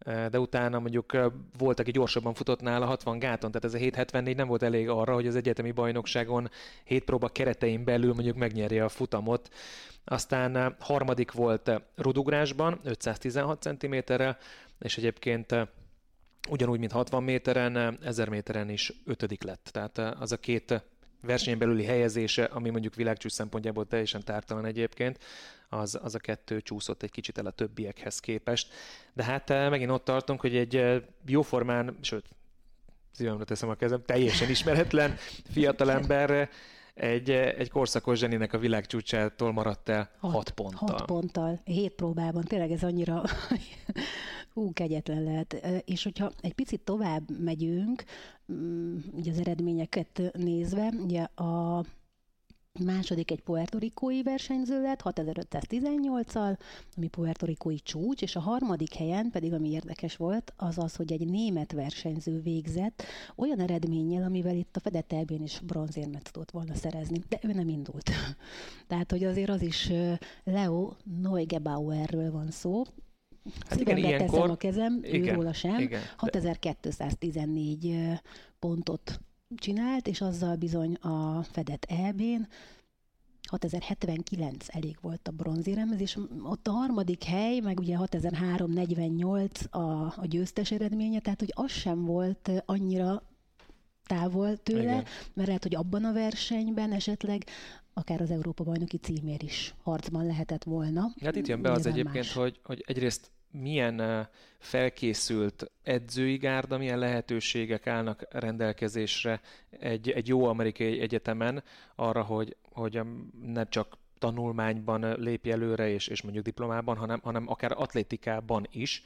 de 0.05 0.38
utána 0.38 0.79
mondjuk 0.79 1.17
volt, 1.58 1.81
aki 1.81 1.91
gyorsabban 1.91 2.35
futott 2.35 2.61
nála 2.61 2.87
60 2.87 3.19
gáton, 3.19 3.50
tehát 3.50 3.67
ez 3.67 3.75
a 3.75 3.79
774 3.79 4.37
nem 4.37 4.49
volt 4.49 4.62
elég 4.62 4.88
arra, 4.88 5.14
hogy 5.14 5.26
az 5.26 5.37
egyetemi 5.37 5.70
bajnokságon 5.70 6.50
7 6.85 7.05
próba 7.05 7.29
keretein 7.29 7.85
belül 7.85 8.12
mondjuk 8.12 8.37
megnyerje 8.37 8.85
a 8.85 8.88
futamot. 8.88 9.50
Aztán 10.05 10.76
harmadik 10.79 11.32
volt 11.32 11.70
rudugrásban, 11.97 12.81
516 12.82 13.62
cm-rel, 13.62 14.38
és 14.79 14.97
egyébként 14.97 15.55
ugyanúgy, 16.50 16.79
mint 16.79 16.93
60 16.93 17.23
méteren, 17.23 17.99
1000 18.02 18.29
méteren 18.29 18.69
is 18.69 18.93
ötödik 19.05 19.43
lett. 19.43 19.69
Tehát 19.73 19.99
az 19.99 20.32
a 20.32 20.37
két 20.37 20.82
versenyen 21.22 21.59
belüli 21.59 21.85
helyezése, 21.85 22.44
ami 22.44 22.71
mondjuk 22.71 22.94
világcsúcs 22.94 23.33
szempontjából 23.33 23.87
teljesen 23.87 24.25
tártalan 24.25 24.64
egyébként, 24.64 25.18
az, 25.68 25.99
az 26.02 26.14
a 26.14 26.18
kettő 26.18 26.61
csúszott 26.61 27.02
egy 27.02 27.11
kicsit 27.11 27.38
el 27.38 27.47
a 27.47 27.50
többiekhez 27.50 28.18
képest. 28.18 28.73
De 29.12 29.25
hát 29.25 29.49
megint 29.49 29.90
ott 29.90 30.04
tartunk, 30.04 30.40
hogy 30.40 30.56
egy 30.56 31.02
jóformán, 31.26 31.99
sőt, 32.00 32.25
szívemre 33.12 33.44
teszem 33.44 33.68
a 33.68 33.75
kezem, 33.75 34.02
teljesen 34.06 34.50
ismeretlen 34.50 35.16
fiatalember 35.52 36.50
egy, 37.00 37.30
egy 37.30 37.71
korszakos 37.71 38.19
zseninek 38.19 38.52
a 38.52 38.59
világcsúcsától 38.59 39.52
maradt 39.52 39.88
el 39.88 40.11
hat, 40.19 40.33
hat 40.33 40.50
ponttal. 40.50 40.88
Hat 40.88 41.04
ponttal, 41.04 41.61
hét 41.64 41.95
próbában. 41.95 42.45
Tényleg 42.45 42.71
ez 42.71 42.83
annyira 42.83 43.23
hú, 44.54 44.73
kegyetlen 44.73 45.23
lehet. 45.23 45.52
És 45.85 46.02
hogyha 46.02 46.30
egy 46.40 46.54
picit 46.54 46.80
tovább 46.80 47.40
megyünk, 47.40 48.04
mm, 48.52 48.97
ugye 49.12 49.30
az 49.30 49.38
eredményeket 49.38 50.23
nézve, 50.33 50.92
ugye 51.04 51.23
a 51.23 51.85
második 52.78 53.30
egy 53.30 53.40
puertorikói 53.40 54.22
versenyző 54.22 54.82
lett, 54.82 55.00
6518-al, 55.04 56.58
ami 56.96 57.08
puertorikói 57.08 57.80
csúcs, 57.80 58.22
és 58.22 58.36
a 58.36 58.40
harmadik 58.40 58.94
helyen 58.94 59.30
pedig, 59.30 59.52
ami 59.52 59.70
érdekes 59.70 60.16
volt, 60.16 60.52
az 60.56 60.78
az, 60.78 60.94
hogy 60.94 61.12
egy 61.12 61.26
német 61.26 61.72
versenyző 61.72 62.40
végzett 62.40 63.02
olyan 63.36 63.60
eredménnyel, 63.60 64.22
amivel 64.22 64.54
itt 64.54 64.76
a 64.76 64.80
fedett 64.80 65.12
elbén 65.12 65.42
is 65.42 65.60
bronzérmet 65.60 66.30
tudott 66.32 66.50
volna 66.50 66.74
szerezni, 66.74 67.22
de 67.28 67.38
ő 67.42 67.52
nem 67.52 67.68
indult. 67.68 68.10
Tehát, 68.88 69.10
hogy 69.10 69.24
azért 69.24 69.50
az 69.50 69.62
is 69.62 69.90
Leo 70.44 70.92
Neugebauerről 71.22 72.30
van 72.30 72.50
szó, 72.50 72.82
Hát 73.68 73.78
Szívembe 73.78 73.98
igen, 73.98 74.10
ilyenkor... 74.10 74.38
teszem 74.38 74.50
a 74.50 74.56
kezem, 74.56 75.00
igen, 75.02 75.34
róla 75.34 75.52
sem. 75.52 75.78
Igen, 75.78 76.00
6214 76.16 78.20
pontot 78.58 79.20
csinált, 79.57 80.07
és 80.07 80.21
azzal 80.21 80.57
bizony 80.57 80.95
a 80.95 81.42
fedett 81.42 81.85
EB-n 81.85 82.49
6079 83.49 84.66
elég 84.69 84.99
volt 85.00 85.28
a 85.28 85.30
bronzéremhez, 85.30 86.00
és 86.00 86.19
ott 86.42 86.66
a 86.66 86.71
harmadik 86.71 87.25
hely, 87.25 87.61
meg 87.61 87.78
ugye 87.78 87.97
6348 87.97 89.75
a, 89.75 90.02
a 90.16 90.23
győztes 90.23 90.71
eredménye, 90.71 91.21
tehát 91.21 91.38
hogy 91.38 91.52
az 91.54 91.71
sem 91.71 92.04
volt 92.04 92.50
annyira 92.66 93.23
távol 94.07 94.57
tőle, 94.57 94.83
Igen. 94.83 95.04
mert 95.35 95.47
lehet, 95.47 95.62
hogy 95.62 95.75
abban 95.75 96.04
a 96.04 96.12
versenyben 96.12 96.92
esetleg 96.92 97.45
akár 97.92 98.21
az 98.21 98.30
Európa 98.30 98.64
bajnoki 98.64 98.97
címér 98.97 99.42
is 99.42 99.75
harcban 99.83 100.26
lehetett 100.26 100.64
volna. 100.64 101.11
Hát 101.21 101.37
itt 101.37 101.47
jön 101.47 101.62
be 101.62 101.73
az 101.73 101.87
egyébként, 101.87 102.26
hogy, 102.26 102.61
hogy 102.62 102.85
egyrészt 102.87 103.30
milyen 103.50 104.28
felkészült 104.59 105.71
edzői 105.83 106.37
gárda, 106.37 106.78
milyen 106.78 106.99
lehetőségek 106.99 107.87
állnak 107.87 108.26
rendelkezésre 108.30 109.40
egy, 109.71 110.11
egy 110.11 110.28
jó 110.28 110.45
amerikai 110.45 111.00
egyetemen 111.00 111.62
arra, 111.95 112.23
hogy, 112.23 112.57
hogy 112.73 113.00
ne 113.42 113.64
csak 113.69 113.97
tanulmányban 114.19 115.21
lépj 115.21 115.50
előre, 115.50 115.88
és, 115.88 116.09
és 116.09 116.23
mondjuk 116.23 116.45
diplomában, 116.45 116.97
hanem, 116.97 117.21
hanem 117.23 117.49
akár 117.49 117.73
atlétikában 117.76 118.66
is, 118.71 119.02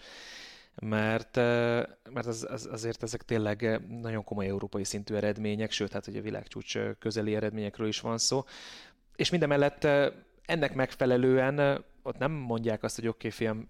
mert, 0.74 1.36
mert 2.10 2.26
az, 2.26 2.46
az, 2.50 2.68
azért 2.72 3.02
ezek 3.02 3.22
tényleg 3.22 3.80
nagyon 4.00 4.24
komoly 4.24 4.46
európai 4.46 4.84
szintű 4.84 5.14
eredmények, 5.14 5.70
sőt, 5.70 5.92
hát 5.92 6.06
ugye 6.06 6.20
világcsúcs 6.20 6.78
közeli 6.98 7.34
eredményekről 7.34 7.88
is 7.88 8.00
van 8.00 8.18
szó. 8.18 8.44
És 9.16 9.30
mindemellett 9.30 9.84
ennek 10.46 10.74
megfelelően 10.74 11.84
ott 12.02 12.18
nem 12.18 12.32
mondják 12.32 12.82
azt, 12.82 12.96
hogy 12.96 13.08
oké, 13.08 13.16
okay, 13.26 13.30
fiam, 13.30 13.68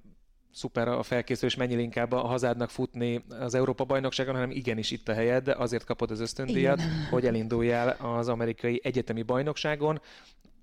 szuper 0.54 0.88
a 0.88 1.02
felkészülés, 1.02 1.54
menjél 1.54 1.78
inkább 1.78 2.12
a 2.12 2.20
hazádnak 2.20 2.70
futni 2.70 3.25
az 3.38 3.54
Európa-bajnokságon, 3.54 4.34
hanem 4.34 4.50
igenis 4.50 4.90
itt 4.90 5.08
a 5.08 5.14
helyed, 5.14 5.49
azért 5.49 5.84
kapod 5.84 6.11
az 6.11 6.20
ösztöndíjat, 6.20 6.78
Igen. 6.78 7.06
hogy 7.11 7.26
elinduljál 7.26 7.88
az 7.88 8.28
amerikai 8.28 8.80
egyetemi 8.82 9.23
bajnokságon. 9.23 10.00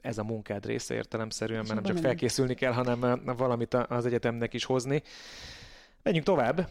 Ez 0.01 0.17
a 0.17 0.23
munkád 0.23 0.65
része 0.65 0.93
értelemszerűen, 0.93 1.65
mert 1.67 1.73
nem 1.73 1.83
csak 1.83 2.03
felkészülni 2.03 2.53
kell, 2.53 2.71
hanem 2.71 3.21
valamit 3.37 3.73
az 3.73 4.05
egyetemnek 4.05 4.53
is 4.53 4.63
hozni. 4.63 5.03
Menjünk 6.03 6.25
tovább. 6.25 6.69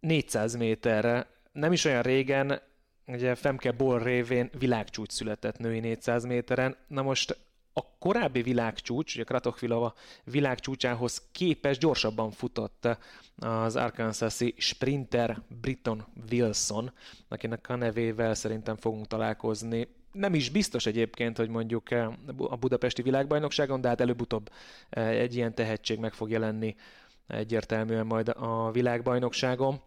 400 0.00 0.56
méterre. 0.56 1.26
Nem 1.52 1.72
is 1.72 1.84
olyan 1.84 2.02
régen, 2.02 2.60
ugye 3.06 3.34
Femke 3.34 3.72
Bol 3.72 3.98
révén 3.98 4.50
világcsúcs 4.58 5.12
született 5.12 5.58
női 5.58 5.80
400 5.80 6.24
méteren. 6.24 6.76
Na 6.86 7.02
most 7.02 7.36
a 7.76 7.98
korábbi 7.98 8.42
világcsúcs, 8.42 9.14
ugye 9.14 9.24
Kratochvilova 9.24 9.94
világcsúcsához 10.24 11.28
képes 11.32 11.78
gyorsabban 11.78 12.30
futott 12.30 12.88
az 13.36 13.76
Arkansas-i 13.76 14.54
sprinter 14.58 15.42
Britton 15.60 16.04
Wilson, 16.30 16.92
akinek 17.28 17.68
a 17.68 17.76
nevével 17.76 18.34
szerintem 18.34 18.76
fogunk 18.76 19.06
találkozni. 19.06 19.88
Nem 20.12 20.34
is 20.34 20.50
biztos 20.50 20.86
egyébként, 20.86 21.36
hogy 21.36 21.48
mondjuk 21.48 21.90
a 22.38 22.56
budapesti 22.56 23.02
világbajnokságon, 23.02 23.80
de 23.80 23.88
hát 23.88 24.00
előbb-utóbb 24.00 24.50
egy 24.90 25.34
ilyen 25.34 25.54
tehetség 25.54 25.98
meg 25.98 26.12
fog 26.12 26.30
jelenni 26.30 26.76
egyértelműen 27.26 28.06
majd 28.06 28.28
a 28.28 28.70
világbajnokságon. 28.70 29.80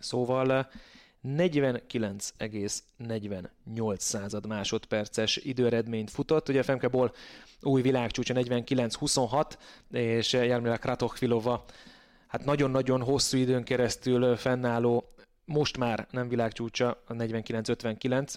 Szóval 0.00 0.70
49,48 1.28 3.98
század 3.98 4.46
másodperces 4.46 5.36
időeredményt 5.36 6.10
futott. 6.10 6.48
Ugye 6.48 6.62
Femke 6.62 6.88
Ból 6.88 7.12
új 7.60 7.82
világcsúcsa 7.82 8.34
49-26, 8.36 9.52
és 9.90 10.32
Jarmila 10.32 10.76
Kratochvilova 10.76 11.64
hát 12.26 12.44
nagyon-nagyon 12.44 13.02
hosszú 13.02 13.36
időn 13.36 13.64
keresztül 13.64 14.36
fennálló, 14.36 15.04
most 15.44 15.76
már 15.76 16.06
nem 16.10 16.28
világcsúcsa, 16.28 17.02
a 17.06 17.12
49-59, 17.12 18.34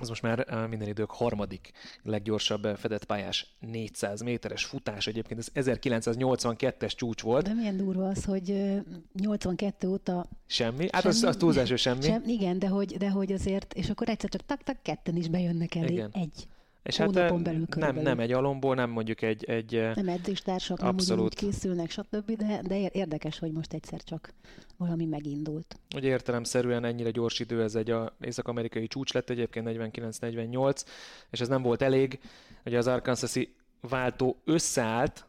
az 0.00 0.08
most 0.08 0.22
már 0.22 0.66
minden 0.68 0.88
idők 0.88 1.10
harmadik 1.10 1.70
leggyorsabb 2.02 2.76
fedett 2.76 3.04
pályás 3.04 3.54
400 3.60 4.20
méteres 4.20 4.64
futás. 4.64 5.06
Egyébként 5.06 5.48
ez 5.52 5.66
1982-es 5.66 6.92
csúcs 6.96 7.22
volt. 7.22 7.46
De 7.46 7.54
milyen 7.54 7.76
durva 7.76 8.08
az, 8.08 8.24
hogy 8.24 8.72
82 9.20 9.88
óta... 9.88 10.26
Semmi? 10.46 10.88
Hát 10.92 11.02
semmi, 11.02 11.14
az, 11.14 11.22
az 11.22 11.36
túlzás, 11.36 11.80
semmi. 11.80 12.02
Sem, 12.02 12.22
igen, 12.26 12.58
de 12.58 12.68
hogy, 12.68 12.96
de 12.96 13.10
hogy 13.10 13.32
azért, 13.32 13.74
és 13.74 13.90
akkor 13.90 14.08
egyszer 14.08 14.30
csak 14.30 14.46
tak-tak 14.46 14.82
ketten 14.82 15.16
is 15.16 15.28
bejönnek 15.28 15.74
elé. 15.74 15.92
Igen. 15.92 16.10
Egy. 16.12 16.46
És 16.82 16.96
hát 16.96 17.12
belül 17.42 17.66
nem, 17.76 17.96
nem 17.96 18.20
egy 18.20 18.32
alomból, 18.32 18.74
nem 18.74 18.90
mondjuk 18.90 19.22
egy... 19.22 19.44
egy 19.44 19.90
nem 19.94 20.08
edzéstársak, 20.08 20.80
abszolút. 20.80 21.08
nem 21.08 21.46
úgy 21.46 21.52
készülnek, 21.52 21.90
stb., 21.90 22.30
de, 22.36 22.60
de 22.62 22.90
érdekes, 22.92 23.38
hogy 23.38 23.52
most 23.52 23.72
egyszer 23.72 24.02
csak 24.02 24.32
valami 24.76 25.04
megindult. 25.04 25.78
Ugye 25.94 26.08
értelemszerűen 26.08 26.84
ennyire 26.84 27.10
gyors 27.10 27.38
idő, 27.38 27.62
ez 27.62 27.74
egy 27.74 27.90
a 27.90 28.16
észak-amerikai 28.20 28.86
csúcs 28.86 29.12
lett 29.12 29.30
egyébként 29.30 29.68
49-48, 29.70 30.84
és 31.30 31.40
ez 31.40 31.48
nem 31.48 31.62
volt 31.62 31.82
elég. 31.82 32.20
Ugye 32.64 32.78
az 32.78 32.86
Arkansas-i 32.86 33.54
váltó 33.80 34.36
összeállt, 34.44 35.24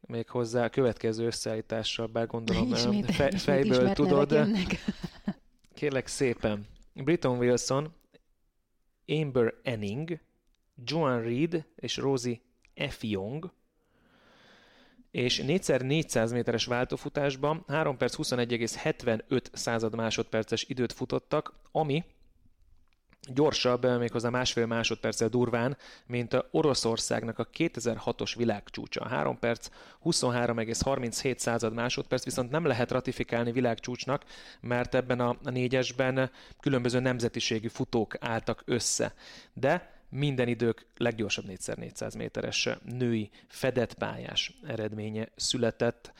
még 0.00 0.28
hozzá 0.28 0.64
a 0.64 0.68
következő 0.68 1.26
összeállítással, 1.26 2.06
bár 2.06 2.26
gondolom 2.26 2.72
ismét, 2.74 3.14
fej, 3.14 3.30
fejből 3.30 3.92
tudod. 3.92 4.34
Kérlek 5.74 6.06
szépen. 6.06 6.66
Britton 6.92 7.38
Wilson 7.38 7.92
Amber 9.08 9.54
Enning, 9.62 10.20
Joan 10.84 11.22
Reed 11.22 11.64
és 11.76 11.96
Rosie 11.96 12.40
Effiong, 12.74 13.52
és 15.10 15.42
4x400 15.46 16.32
méteres 16.32 16.64
váltófutásban 16.64 17.64
3 17.66 17.96
perc 17.96 18.14
21,75 18.16 19.42
század 19.52 19.94
másodperces 19.94 20.64
időt 20.68 20.92
futottak, 20.92 21.54
ami 21.72 22.04
gyorsabb, 23.32 23.98
méghozzá 23.98 24.28
másfél 24.28 24.66
másodperccel 24.66 25.28
durván, 25.28 25.76
mint 26.06 26.32
a 26.32 26.48
Oroszországnak 26.50 27.38
a 27.38 27.48
2006-os 27.58 28.32
világcsúcsa. 28.36 29.08
3 29.08 29.38
perc 29.38 29.68
23,37 30.04 31.38
század 31.38 31.74
másodperc 31.74 32.24
viszont 32.24 32.50
nem 32.50 32.64
lehet 32.64 32.90
ratifikálni 32.90 33.52
világcsúcsnak, 33.52 34.24
mert 34.60 34.94
ebben 34.94 35.20
a 35.20 35.36
négyesben 35.42 36.30
különböző 36.60 37.00
nemzetiségű 37.00 37.68
futók 37.68 38.16
álltak 38.20 38.62
össze. 38.64 39.14
De 39.52 39.96
minden 40.08 40.48
idők 40.48 40.86
leggyorsabb 40.96 41.44
4x400 41.48 42.16
méteres 42.16 42.68
női 42.84 43.30
fedett 43.46 43.94
pályás 43.94 44.58
eredménye 44.66 45.28
született 45.36 46.12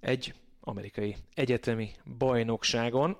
egy 0.00 0.34
amerikai 0.60 1.16
egyetemi 1.34 1.90
bajnokságon. 2.18 3.18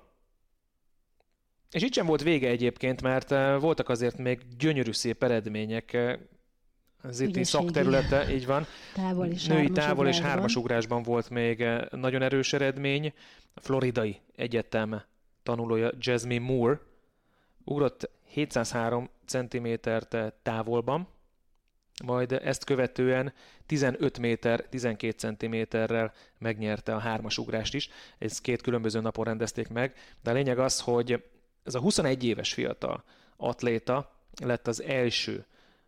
És 1.71 1.81
itt 1.81 1.93
sem 1.93 2.05
volt 2.05 2.23
vége 2.23 2.49
egyébként, 2.49 3.01
mert 3.01 3.31
eh, 3.31 3.59
voltak 3.59 3.89
azért 3.89 4.17
még 4.17 4.41
gyönyörű 4.57 4.91
szép 4.91 5.23
eredmények 5.23 5.93
eh, 5.93 6.17
az 7.01 7.19
itt 7.19 7.43
szakterülete, 7.43 8.33
így 8.33 8.45
van. 8.45 8.65
Távol 8.93 9.25
és 9.25 9.45
Női 9.45 9.69
távol 9.69 10.07
és 10.07 10.19
hármasugrásban 10.19 11.03
volt 11.03 11.29
még 11.29 11.61
eh, 11.61 11.81
nagyon 11.91 12.21
erős 12.21 12.53
eredmény. 12.53 13.13
A 13.53 13.59
Floridai 13.59 14.21
Egyetem 14.35 15.01
tanulója 15.43 15.91
Jasmine 15.99 16.45
Moore 16.45 16.79
ugrott 17.63 18.09
703 18.25 19.09
cm 19.25 19.67
távolban, 20.43 21.07
majd 22.03 22.31
ezt 22.31 22.63
követően 22.63 23.33
15 23.65 24.19
méter, 24.19 24.61
12 24.69 25.35
cm-rel 25.37 26.13
megnyerte 26.37 26.95
a 26.95 26.99
hármas 26.99 27.37
ugrást 27.37 27.73
is. 27.73 27.89
Ez 28.17 28.41
két 28.41 28.61
különböző 28.61 28.99
napon 28.99 29.25
rendezték 29.25 29.67
meg, 29.67 29.93
de 30.23 30.29
a 30.29 30.33
lényeg 30.33 30.59
az, 30.59 30.79
hogy 30.79 31.23
ez 31.67 31.75
a 31.75 31.79
21 31.79 32.23
éves 32.23 32.53
fiatal 32.53 33.03
atléta 33.37 34.11
lett 34.41 34.67
az 34.67 34.81
első 34.81 35.45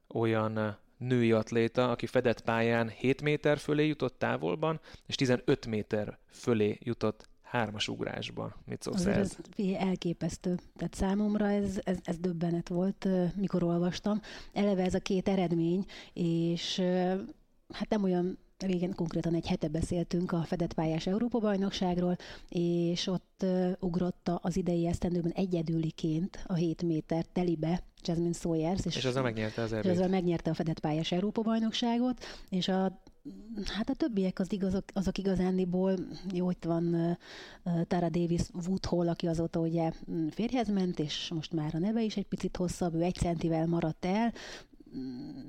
olyan 0.08 0.78
női 0.98 1.32
atléta, 1.32 1.92
aki 1.92 2.06
fedett 2.06 2.42
pályán 2.42 2.90
7 2.90 3.22
méter 3.22 3.58
fölé 3.58 3.88
jutott 3.88 4.18
távolban, 4.18 4.80
és 5.06 5.16
15 5.16 5.66
méter 5.66 6.18
fölé 6.32 6.78
jutott 6.82 7.30
hármas 7.42 7.88
ugrásban. 7.88 8.56
Mit 8.66 8.82
szólsz 8.82 9.06
ez? 9.06 9.38
elképesztő. 9.78 10.60
Tehát 10.78 10.94
számomra 10.94 11.50
ez, 11.50 11.80
ez, 11.84 11.98
ez 12.04 12.18
döbbenet 12.18 12.68
volt, 12.68 13.08
mikor 13.36 13.64
olvastam. 13.64 14.22
Eleve 14.54 14.84
ez 14.84 14.94
a 14.94 15.00
két 15.00 15.28
eredmény, 15.28 15.86
és 16.14 16.82
hát 17.70 17.90
nem 17.90 18.04
olyan 18.04 18.38
régen 18.64 18.96
konkrétan 18.96 19.34
egy 19.34 19.48
hete 19.48 19.68
beszéltünk 19.68 20.32
a 20.32 20.44
fedett 20.44 20.74
pályás 20.74 21.08
Európa-bajnokságról, 21.08 22.18
és 22.50 23.08
ott 23.08 23.42
uh, 23.44 23.72
ugrott 23.80 24.32
az 24.42 24.58
idei 24.58 24.88
esztendőben 24.88 25.32
egyedüliként 25.32 26.44
a 26.48 26.54
7 26.54 26.82
méter 26.82 27.26
telibe 27.34 27.84
Jasmine 28.04 28.34
Sawyers. 28.34 28.86
És, 28.86 28.96
és 28.96 29.06
azzal 29.06 29.24
megnyerte 29.24 29.62
az 29.62 29.72
És 29.72 29.86
azzal 29.86 30.08
megnyerte 30.08 30.50
a 30.50 30.54
fedett 30.54 30.80
pályás 30.80 31.12
Európa-bajnokságot, 31.12 32.24
és 32.50 32.68
a 32.68 33.02
Hát 33.66 33.90
a 33.90 33.94
többiek 33.94 34.40
az 34.40 34.52
igazok, 34.52 34.84
azok 34.94 35.18
igazándiból, 35.18 35.96
jó, 36.34 36.52
itt 36.52 36.64
van 36.64 37.18
uh, 37.64 37.82
Tara 37.88 38.10
Davis 38.10 38.42
Woodhall, 38.68 39.10
aki 39.10 39.28
azóta 39.28 39.60
ugye 39.60 39.92
mm, 40.12 40.28
férjhez 40.28 40.68
ment, 40.70 41.00
és 41.00 41.32
most 41.34 41.54
már 41.54 41.76
a 41.76 41.78
neve 41.78 42.04
is 42.04 42.18
egy 42.18 42.28
picit 42.28 42.58
hosszabb, 42.58 42.94
ő 42.94 43.02
egy 43.02 43.16
centivel 43.16 43.68
maradt 43.68 44.06
el, 44.06 44.34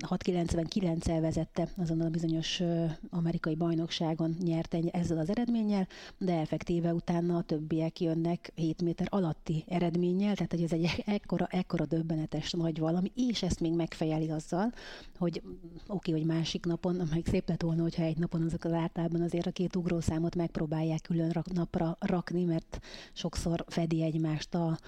699-el 0.09 1.19
vezette 1.21 1.69
azon 1.77 2.01
a 2.01 2.09
bizonyos 2.09 2.63
amerikai 3.11 3.55
bajnokságon 3.55 4.37
nyert 4.41 4.77
ezzel 4.91 5.19
az 5.19 5.29
eredménnyel, 5.29 5.89
de 6.19 6.39
effektíve 6.39 6.95
utána 6.95 7.37
a 7.37 7.43
többiek 7.43 8.01
jönnek 8.01 8.53
7 8.55 8.83
méter 8.83 9.07
alatti 9.11 9.65
eredménnyel, 9.69 10.35
tehát 10.35 10.51
hogy 10.51 10.63
ez 10.63 10.73
egy 10.73 11.03
ekkora, 11.07 11.47
ekkora 11.47 11.87
döbbenetes 11.87 12.51
nagy 12.51 12.79
valami, 12.79 13.13
és 13.15 13.43
ezt 13.43 13.61
még 13.61 13.73
megfejeli 13.73 14.31
azzal, 14.31 14.73
hogy 15.19 15.43
oké, 15.87 16.13
hogy 16.13 16.25
másik 16.25 16.67
napon, 16.67 17.09
meg 17.11 17.27
szép 17.27 17.49
lett 17.49 17.63
volna, 17.63 17.83
hogyha 17.83 18.03
egy 18.03 18.19
napon 18.19 18.43
azok 18.43 18.65
az 18.65 18.73
általában 18.73 19.21
azért 19.21 19.47
a 19.47 19.51
két 19.51 19.77
ugrószámot 19.77 20.37
megpróbálják 20.37 21.03
külön 21.03 21.43
napra 21.53 21.97
rakni, 22.01 22.45
mert 22.45 22.81
sokszor 23.13 23.65
fedi 23.69 24.03
egymást 24.03 24.55
a, 24.55 24.79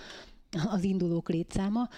az 0.70 0.82
indulók 0.82 1.28
létszáma, 1.28 1.88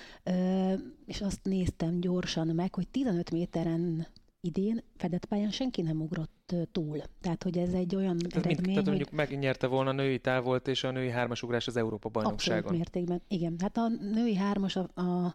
és 1.06 1.20
azt 1.20 1.40
néztem 1.42 2.00
gyorsan 2.00 2.46
meg, 2.46 2.74
hogy 2.74 2.88
15 2.88 3.30
méteren 3.30 4.06
idén 4.40 4.82
fedett 4.96 5.24
pályán 5.24 5.50
senki 5.50 5.82
nem 5.82 6.00
ugrott 6.00 6.54
túl. 6.72 6.98
Tehát, 7.20 7.42
hogy 7.42 7.58
ez 7.58 7.72
egy 7.72 7.96
olyan 7.96 8.18
tehát 8.18 8.46
eredmény, 8.46 8.56
mind, 8.60 8.68
tehát 8.68 8.86
mondjuk 8.86 9.08
hogy... 9.08 9.18
megnyerte 9.18 9.66
volna 9.66 9.90
a 9.90 9.92
női 9.92 10.18
távolt 10.18 10.68
és 10.68 10.84
a 10.84 10.90
női 10.90 11.10
hármasugrás 11.10 11.66
az 11.66 11.76
Európa 11.76 12.08
bajnokságon. 12.08 12.58
Abszolút 12.58 12.78
mértékben, 12.78 13.22
igen. 13.28 13.54
Hát 13.58 13.76
a 13.76 13.88
női 13.88 14.34
hármas 14.34 14.76
a, 14.76 15.00
a 15.00 15.34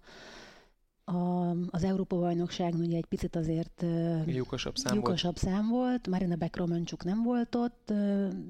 a, 1.10 1.56
az 1.70 1.84
Európa-bajnokság 1.84 2.74
ugye 2.74 2.98
egy 2.98 3.06
picit 3.06 3.36
azért 3.36 3.86
lyukasabb 4.26 4.78
szám, 4.78 4.96
lyukasabb 4.96 5.40
volt. 5.42 5.56
szám 5.56 5.70
volt. 5.70 6.08
Marina 6.08 6.36
Bekromancsuk 6.36 7.04
nem 7.04 7.24
volt 7.24 7.56
ott, 7.56 7.94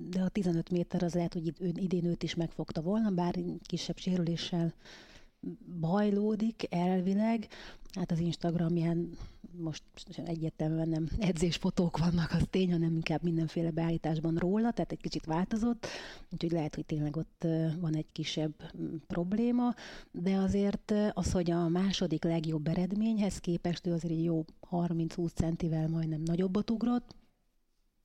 de 0.09 0.21
a 0.21 0.29
15 0.29 0.69
méter 0.69 1.03
az 1.03 1.13
lehet, 1.13 1.33
hogy 1.33 1.53
idén 1.59 2.05
őt 2.05 2.23
is 2.23 2.35
megfogta 2.35 2.81
volna, 2.81 3.09
bár 3.09 3.35
kisebb 3.65 3.97
sérüléssel 3.97 4.73
bajlódik 5.79 6.67
elvileg. 6.69 7.47
Hát 7.93 8.11
az 8.11 8.19
Instagramján 8.19 9.09
most 9.57 9.83
egyértelműen 10.25 10.89
nem 10.89 11.07
edzésfotók 11.19 11.97
vannak, 11.97 12.31
az 12.31 12.43
tény, 12.49 12.71
hanem 12.71 12.95
inkább 12.95 13.23
mindenféle 13.23 13.71
beállításban 13.71 14.35
róla, 14.35 14.71
tehát 14.71 14.91
egy 14.91 15.01
kicsit 15.01 15.25
változott, 15.25 15.87
úgyhogy 16.31 16.51
lehet, 16.51 16.75
hogy 16.75 16.85
tényleg 16.85 17.17
ott 17.17 17.45
van 17.79 17.95
egy 17.95 18.11
kisebb 18.11 18.53
probléma, 19.07 19.73
de 20.11 20.35
azért 20.35 20.93
az, 21.13 21.31
hogy 21.31 21.51
a 21.51 21.67
második 21.67 22.23
legjobb 22.23 22.67
eredményhez 22.67 23.37
képest 23.37 23.87
ő 23.87 23.93
azért 23.93 24.13
egy 24.13 24.23
jó 24.23 24.45
30-20 24.71 25.33
centivel 25.33 25.87
majdnem 25.87 26.21
nagyobbat 26.21 26.69
ugrott, 26.69 27.15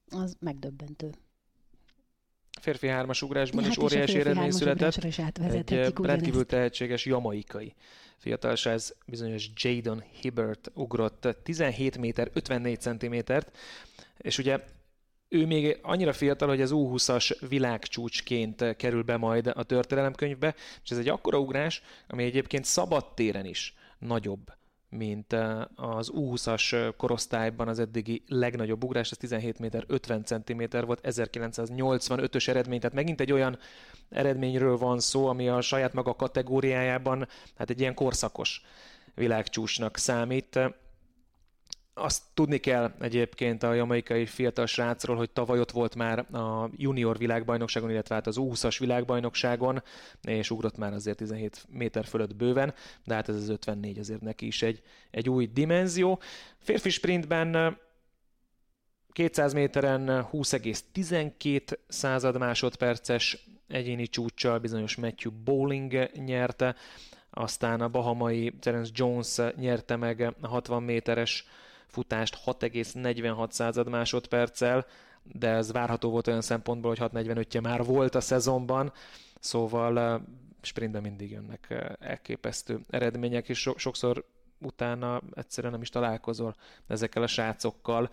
az 0.09 0.37
megdöbbentő 0.41 1.15
férfi 2.65 2.89
hármas 2.89 3.23
ugrásban 3.23 3.63
ja, 3.63 3.69
is 3.69 3.77
hát 3.77 3.85
óriási 3.85 4.19
eredmény 4.19 4.51
született. 4.51 5.05
Is 5.05 5.19
egy 5.19 5.93
rendkívül 6.03 6.47
tehetséges 6.47 7.07
jamaikai 7.07 7.75
fiatalság, 8.17 8.75
ez 8.75 8.95
bizonyos 9.07 9.51
Jadon 9.57 10.03
Hibbert 10.21 10.71
ugrott 10.75 11.29
17 11.43 11.99
méter 11.99 12.31
54 12.33 12.81
centimétert, 12.81 13.57
és 14.19 14.39
ugye 14.39 14.61
ő 15.29 15.47
még 15.47 15.79
annyira 15.83 16.13
fiatal, 16.13 16.49
hogy 16.49 16.61
az 16.61 16.71
U20-as 16.75 17.37
világcsúcsként 17.49 18.77
kerül 18.77 19.03
be 19.03 19.17
majd 19.17 19.47
a 19.47 19.63
történelemkönyvbe, 19.63 20.55
és 20.85 20.91
ez 20.91 20.99
egy 20.99 21.09
akkora 21.09 21.39
ugrás, 21.39 21.83
ami 22.09 22.25
egyébként 22.25 22.65
szabad 22.65 23.15
téren 23.15 23.45
is 23.45 23.75
nagyobb 23.99 24.53
mint 24.97 25.33
az 25.75 26.11
U20-as 26.15 26.93
korosztályban 26.97 27.69
az 27.69 27.79
eddigi 27.79 28.23
legnagyobb 28.29 28.85
ugrás, 28.85 29.11
ez 29.11 29.17
17 29.17 29.59
méter 29.59 29.85
50 29.87 30.25
cm 30.25 30.63
volt, 30.87 31.01
1985-ös 31.03 32.49
eredmény, 32.49 32.81
tehát 32.81 32.97
megint 32.97 33.21
egy 33.21 33.33
olyan 33.33 33.59
eredményről 34.11 34.77
van 34.77 35.01
szó, 35.01 35.27
ami 35.27 35.49
a 35.49 35.61
saját 35.61 35.93
maga 35.93 36.15
kategóriájában 36.15 37.29
hát 37.59 37.71
egy 37.71 37.81
ilyen 37.81 37.95
korszakos 37.95 38.63
világcsúcsnak 39.15 39.97
számít. 39.97 40.59
Azt 41.97 42.23
tudni 42.35 42.59
kell 42.59 42.93
egyébként 43.01 43.63
a 43.63 43.75
jamaikai 43.75 44.27
fiatal 44.27 44.67
srácról, 44.67 45.17
hogy 45.17 45.31
tavaly 45.31 45.61
ott 45.61 45.71
volt 45.71 45.95
már 45.95 46.19
a 46.19 46.71
junior 46.77 47.19
világbajnokságon, 47.19 47.91
illetve 47.91 48.15
hát 48.15 48.27
az 48.27 48.37
20-as 48.39 48.77
világbajnokságon, 48.79 49.83
és 50.23 50.51
ugrott 50.51 50.77
már 50.77 50.93
azért 50.93 51.17
17 51.17 51.65
méter 51.69 52.05
fölött 52.05 52.37
bőven, 52.37 52.75
de 53.05 53.15
hát 53.15 53.29
ez 53.29 53.35
az 53.35 53.49
54 53.49 53.99
azért 53.99 54.21
neki 54.21 54.47
is 54.47 54.63
egy, 54.63 54.83
egy 55.11 55.29
új 55.29 55.47
dimenzió. 55.47 56.21
Férfi 56.59 56.91
sprintben 56.91 57.79
200 59.13 59.53
méteren 59.53 60.29
20,12 60.33 61.79
század 61.89 62.39
másodperces 62.39 63.47
egyéni 63.69 64.07
csúccsal 64.07 64.59
bizonyos 64.59 64.97
Matthew 64.97 65.33
Bowling 65.45 66.11
nyerte, 66.15 66.75
aztán 67.31 67.81
a 67.81 67.89
bahamai 67.89 68.53
Terence 68.61 68.91
Jones 68.95 69.39
nyerte 69.57 69.97
meg 69.97 70.35
a 70.41 70.47
60 70.47 70.83
méteres 70.83 71.47
futást 71.95 72.39
6,46 72.47 73.51
század 73.51 73.89
másodperccel, 73.89 74.87
de 75.23 75.49
ez 75.49 75.73
várható 75.73 76.11
volt 76.11 76.27
olyan 76.27 76.41
szempontból, 76.41 76.95
hogy 76.97 77.11
6.45-je 77.13 77.63
már 77.63 77.85
volt 77.85 78.15
a 78.15 78.21
szezonban, 78.21 78.93
szóval 79.41 80.23
sprintben 80.63 81.03
mindig 81.03 81.31
jönnek 81.31 81.95
elképesztő 82.01 82.81
eredmények, 82.91 83.49
és 83.49 83.59
so- 83.59 83.79
sokszor 83.79 84.25
utána 84.59 85.21
egyszerűen 85.35 85.73
nem 85.73 85.83
is 85.83 85.89
találkozol 85.89 86.55
ezekkel 86.87 87.23
a 87.23 87.27
srácokkal. 87.27 88.11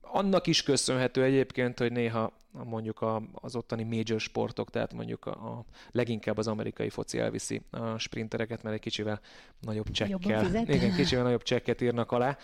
Annak 0.00 0.46
is 0.46 0.62
köszönhető 0.62 1.22
egyébként, 1.22 1.78
hogy 1.78 1.92
néha 1.92 2.32
mondjuk 2.64 3.06
az 3.32 3.56
ottani 3.56 3.82
major 3.82 4.20
sportok, 4.20 4.70
tehát 4.70 4.94
mondjuk 4.94 5.26
a, 5.26 5.30
a 5.30 5.64
leginkább 5.90 6.38
az 6.38 6.46
amerikai 6.46 6.88
foci 6.88 7.18
elviszi 7.18 7.62
a 7.70 7.98
sprintereket, 7.98 8.62
mert 8.62 8.74
egy 8.74 8.80
kicsivel 8.80 9.20
nagyobb 9.60 9.90
csekkel, 9.90 10.54
igen, 10.66 10.94
kicsivel 10.94 11.24
nagyobb 11.24 11.42
csekket 11.42 11.80
írnak 11.80 12.12
alá. 12.12 12.36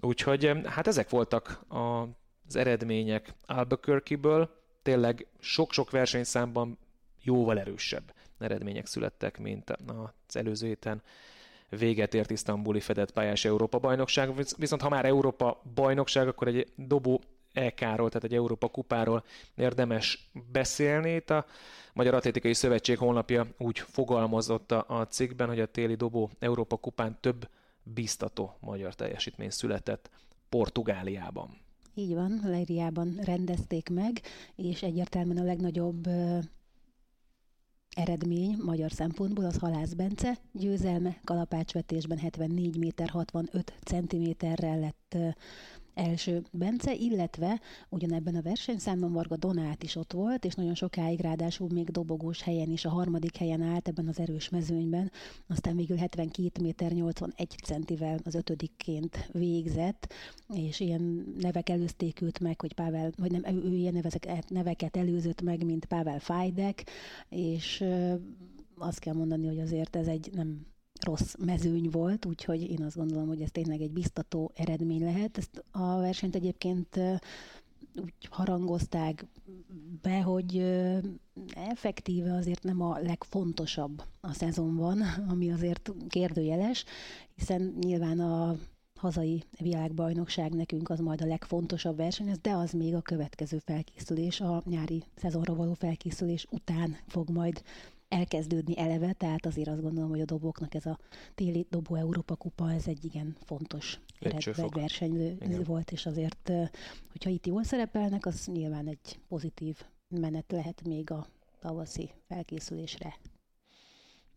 Úgyhogy 0.00 0.52
hát 0.64 0.86
ezek 0.86 1.10
voltak 1.10 1.60
az 1.68 2.56
eredmények 2.56 3.34
Albuquerque-ből. 3.46 4.50
Tényleg 4.82 5.26
sok-sok 5.40 5.90
versenyszámban 5.90 6.78
jóval 7.22 7.58
erősebb 7.58 8.14
eredmények 8.38 8.86
születtek, 8.86 9.38
mint 9.38 9.70
az 9.70 10.36
előző 10.36 10.66
héten 10.66 11.02
véget 11.68 12.14
ért 12.14 12.30
isztambuli 12.30 12.80
fedett 12.80 13.12
pályás 13.12 13.44
Európa 13.44 13.78
bajnokság. 13.78 14.32
Viszont 14.56 14.82
ha 14.82 14.88
már 14.88 15.04
Európa 15.04 15.60
bajnokság, 15.74 16.28
akkor 16.28 16.46
egy 16.48 16.72
dobó 16.76 17.20
EK-ról, 17.52 18.08
tehát 18.08 18.24
egy 18.24 18.34
Európa 18.34 18.68
kupáról 18.68 19.24
érdemes 19.54 20.30
beszélni. 20.52 21.14
Itt 21.14 21.30
a 21.30 21.46
Magyar 21.92 22.14
Atlétikai 22.14 22.54
Szövetség 22.54 22.98
honlapja 22.98 23.46
úgy 23.58 23.78
fogalmazott 23.78 24.72
a 24.72 25.06
cikkben, 25.10 25.48
hogy 25.48 25.60
a 25.60 25.66
téli 25.66 25.94
dobó 25.94 26.30
Európa 26.38 26.76
kupán 26.76 27.18
több 27.20 27.48
biztató 27.94 28.56
magyar 28.60 28.94
teljesítmény 28.94 29.50
született 29.50 30.10
Portugáliában. 30.48 31.56
Így 31.94 32.14
van, 32.14 32.40
Leiriában 32.44 33.18
rendezték 33.22 33.88
meg, 33.88 34.20
és 34.54 34.82
egyértelműen 34.82 35.38
a 35.38 35.44
legnagyobb 35.44 36.06
eredmény 37.96 38.56
magyar 38.64 38.92
szempontból 38.92 39.44
az 39.44 39.58
Halász 39.58 39.92
Bence 39.92 40.38
győzelme 40.52 41.20
kalapácsvetésben 41.24 42.18
74 42.18 42.78
méter 42.78 43.08
65 43.08 43.74
centiméterrel 43.84 44.78
lett 44.78 45.16
első 45.98 46.42
Bence, 46.52 46.94
illetve 46.94 47.60
ugyanebben 47.88 48.34
a 48.34 48.42
versenyszámban 48.42 49.12
Varga 49.12 49.36
Donát 49.36 49.82
is 49.82 49.96
ott 49.96 50.12
volt, 50.12 50.44
és 50.44 50.54
nagyon 50.54 50.74
sokáig 50.74 51.20
ráadásul 51.20 51.68
még 51.72 51.90
dobogós 51.90 52.42
helyen 52.42 52.70
is 52.70 52.84
a 52.84 52.90
harmadik 52.90 53.36
helyen 53.36 53.62
állt 53.62 53.88
ebben 53.88 54.08
az 54.08 54.18
erős 54.18 54.48
mezőnyben, 54.48 55.10
aztán 55.46 55.76
végül 55.76 55.96
72 55.96 56.62
méter 56.62 56.92
81 56.92 57.54
centivel 57.64 58.18
az 58.24 58.34
ötödikként 58.34 59.28
végzett, 59.32 60.12
és 60.54 60.80
ilyen 60.80 61.34
nevek 61.38 61.68
előzték 61.68 62.20
őt 62.20 62.40
meg, 62.40 62.60
hogy 62.60 62.74
Pável, 62.74 63.10
vagy 63.16 63.30
nem, 63.30 63.56
ő 63.64 63.74
ilyen 63.74 63.92
nevezek, 63.92 64.48
neveket 64.48 64.96
előzött 64.96 65.42
meg, 65.42 65.64
mint 65.64 65.84
Pável 65.84 66.18
Fajdek, 66.18 66.86
és 67.28 67.84
azt 68.78 68.98
kell 68.98 69.14
mondani, 69.14 69.46
hogy 69.46 69.60
azért 69.60 69.96
ez 69.96 70.06
egy 70.06 70.30
nem 70.32 70.66
rossz 71.08 71.34
mezőny 71.38 71.88
volt, 71.90 72.24
úgyhogy 72.26 72.70
én 72.70 72.82
azt 72.82 72.96
gondolom, 72.96 73.28
hogy 73.28 73.42
ez 73.42 73.50
tényleg 73.50 73.80
egy 73.80 73.90
biztató 73.90 74.50
eredmény 74.54 75.04
lehet. 75.04 75.38
Ezt 75.38 75.64
a 75.70 75.98
versenyt 75.98 76.34
egyébként 76.34 77.00
úgy 77.94 78.12
harangozták 78.30 79.26
be, 80.02 80.22
hogy 80.22 80.56
effektíve 81.54 82.34
azért 82.34 82.62
nem 82.62 82.80
a 82.80 82.98
legfontosabb 82.98 84.02
a 84.20 84.32
szezonban, 84.32 85.02
ami 85.32 85.52
azért 85.52 85.92
kérdőjeles, 86.08 86.84
hiszen 87.34 87.74
nyilván 87.80 88.20
a 88.20 88.56
hazai 88.94 89.44
világbajnokság 89.58 90.54
nekünk 90.54 90.90
az 90.90 90.98
majd 90.98 91.20
a 91.22 91.26
legfontosabb 91.26 91.96
verseny, 91.96 92.32
de 92.42 92.50
az 92.50 92.72
még 92.72 92.94
a 92.94 93.00
következő 93.00 93.58
felkészülés, 93.58 94.40
a 94.40 94.62
nyári 94.66 95.04
szezonra 95.16 95.54
való 95.54 95.72
felkészülés 95.72 96.46
után 96.50 96.96
fog 97.06 97.30
majd 97.30 97.62
elkezdődni 98.08 98.78
eleve, 98.78 99.12
tehát 99.12 99.46
azért 99.46 99.68
azt 99.68 99.82
gondolom, 99.82 100.10
hogy 100.10 100.20
a 100.20 100.24
dobóknak 100.24 100.74
ez 100.74 100.86
a 100.86 100.98
téli 101.34 101.66
dobó 101.70 101.94
Európa 101.94 102.34
kupa, 102.36 102.72
ez 102.72 102.86
egy 102.86 103.04
igen 103.04 103.36
fontos 103.44 103.98
verseny 104.70 105.38
volt, 105.64 105.90
és 105.90 106.06
azért, 106.06 106.52
hogyha 107.10 107.30
itt 107.30 107.46
jól 107.46 107.64
szerepelnek, 107.64 108.26
az 108.26 108.46
nyilván 108.46 108.88
egy 108.88 109.20
pozitív 109.28 109.76
menet 110.08 110.52
lehet 110.52 110.82
még 110.84 111.10
a 111.10 111.26
tavaszi 111.60 112.10
felkészülésre. 112.28 113.16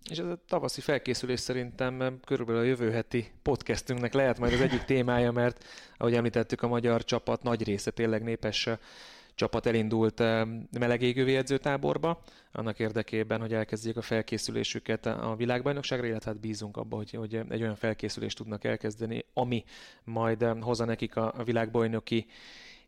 És 0.10 0.18
ez 0.18 0.26
a 0.26 0.44
tavaszi 0.48 0.82
felkészülés 0.82 1.40
szerintem 1.40 2.20
körülbelül 2.26 2.62
a 2.62 2.66
jövő 2.66 2.92
heti 2.92 3.32
podcastünknek 3.42 4.14
lehet 4.14 4.40
majd 4.40 4.54
az 4.54 4.62
egyik 4.62 4.84
témája, 4.84 5.32
mert 5.32 5.66
ahogy 5.98 6.14
említettük, 6.14 6.62
a 6.62 6.68
magyar 6.68 7.04
csapat 7.04 7.44
nagy 7.44 7.64
része 7.64 7.92
tényleg 7.92 8.24
népes 8.24 8.70
csapat 9.42 9.66
elindult 9.66 10.20
eh, 10.20 10.48
melegégővi 10.80 11.36
edzőtáborba, 11.36 12.22
annak 12.52 12.80
érdekében, 12.80 13.40
hogy 13.40 13.54
elkezdjék 13.54 13.98
a 13.98 14.02
felkészülésüket 14.02 15.06
a 15.06 15.36
világbajnokságra, 15.38 16.08
illetve 16.08 16.32
hát 16.32 16.40
bízunk 16.40 16.78
abba, 16.78 16.96
hogy, 16.96 17.12
hogy 17.12 17.36
egy 17.50 17.62
olyan 17.62 17.76
felkészülést 17.76 18.38
tudnak 18.38 18.64
elkezdeni, 18.64 19.26
ami 19.34 19.64
majd 20.04 20.42
eh, 20.42 20.58
hozza 20.60 20.86
nekik 20.86 21.16
a 21.16 21.34
világbajnoki 21.46 22.26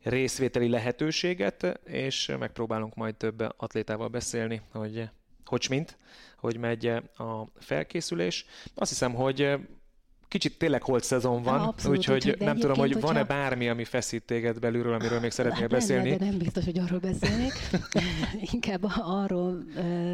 részvételi 0.03 0.69
lehetőséget, 0.69 1.79
és 1.85 2.31
megpróbálunk 2.39 2.95
majd 2.95 3.15
több 3.15 3.53
atlétával 3.57 4.07
beszélni, 4.07 4.61
hogy 4.71 5.09
hogy 5.45 5.65
mint, 5.69 5.97
hogy 6.37 6.57
megy 6.57 6.85
a 7.17 7.47
felkészülés. 7.59 8.45
Azt 8.75 8.89
hiszem, 8.89 9.13
hogy 9.13 9.57
kicsit 10.33 10.57
tényleg 10.57 10.83
holt 10.83 11.03
szezon 11.03 11.43
van, 11.43 11.59
Abszolút, 11.59 11.97
úgyhogy 11.97 12.35
nem 12.39 12.57
tudom, 12.57 12.77
hogy 12.77 13.01
van-e 13.01 13.19
hogyha... 13.19 13.33
bármi, 13.33 13.69
ami 13.69 13.83
feszít 13.83 14.23
téged 14.23 14.59
belülről, 14.59 14.93
amiről 14.93 15.19
még 15.19 15.31
szeretnél 15.31 15.61
hát 15.61 15.69
beszélni. 15.69 16.09
Lenne, 16.09 16.19
de 16.19 16.25
nem 16.25 16.37
biztos, 16.37 16.65
hogy 16.65 16.79
arról 16.79 16.99
beszélnék. 16.99 17.53
Inkább 18.53 18.81
arról, 18.97 19.63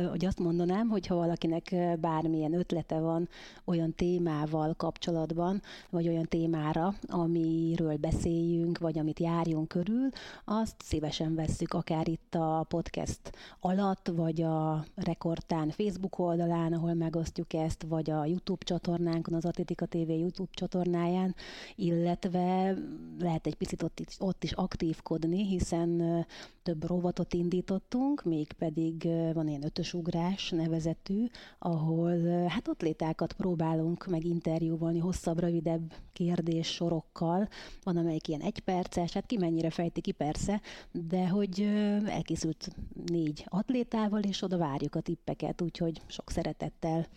hogy 0.09 0.25
azt 0.25 0.39
mondanám, 0.39 0.87
hogy 0.87 1.07
ha 1.07 1.15
valakinek 1.15 1.75
bármilyen 1.99 2.53
ötlete 2.53 2.99
van 2.99 3.29
olyan 3.65 3.93
témával 3.95 4.73
kapcsolatban, 4.77 5.61
vagy 5.89 6.07
olyan 6.07 6.25
témára, 6.25 6.93
amiről 7.07 7.95
beszéljünk, 7.95 8.77
vagy 8.77 8.99
amit 8.99 9.19
járjunk 9.19 9.67
körül, 9.67 10.09
azt 10.45 10.75
szívesen 10.83 11.35
vesszük, 11.35 11.73
akár 11.73 12.07
itt 12.07 12.35
a 12.35 12.65
podcast 12.69 13.19
alatt, 13.59 14.11
vagy 14.15 14.41
a 14.41 14.85
Rekordtán 14.95 15.69
Facebook 15.69 16.19
oldalán, 16.19 16.73
ahol 16.73 16.93
megosztjuk 16.93 17.53
ezt, 17.53 17.85
vagy 17.87 18.09
a 18.09 18.25
YouTube 18.25 18.65
csatornánkon, 18.65 19.33
az 19.33 19.45
Atlétika 19.45 19.85
TV 19.85 20.08
YouTube 20.17 20.51
csatornáján, 20.53 21.35
illetve 21.75 22.75
lehet 23.19 23.47
egy 23.47 23.55
picit 23.55 23.83
ott, 23.83 24.01
ott 24.19 24.43
is 24.43 24.51
aktívkodni, 24.51 25.45
hiszen 25.45 26.25
több 26.63 26.87
rovatot 26.87 27.33
indítottunk, 27.33 28.23
mégpedig 28.23 29.03
van 29.33 29.47
ilyen 29.47 29.65
ötösugrás 29.65 30.49
nevezetű, 30.49 31.25
ahol 31.59 32.47
hát 32.47 32.67
ott 32.67 32.81
létákat 32.81 33.33
próbálunk 33.33 34.07
meg 34.07 34.25
interjúvolni 34.25 34.99
hosszabb, 34.99 35.39
rövidebb 35.39 35.93
kérdés 36.13 36.67
sorokkal. 36.67 37.47
Van 37.83 37.97
amelyik 37.97 38.27
ilyen 38.27 38.41
egyperces, 38.41 39.13
hát 39.13 39.25
ki 39.25 39.37
mennyire 39.37 39.69
fejti 39.69 40.01
ki 40.01 40.11
persze, 40.11 40.61
de 40.91 41.27
hogy 41.27 41.61
elkészült 42.05 42.69
négy 43.05 43.45
atlétával, 43.47 44.21
és 44.21 44.41
oda 44.41 44.57
várjuk 44.57 44.95
a 44.95 45.01
tippeket, 45.01 45.61
úgyhogy 45.61 46.01
sok 46.07 46.29
szeretettel 46.29 47.07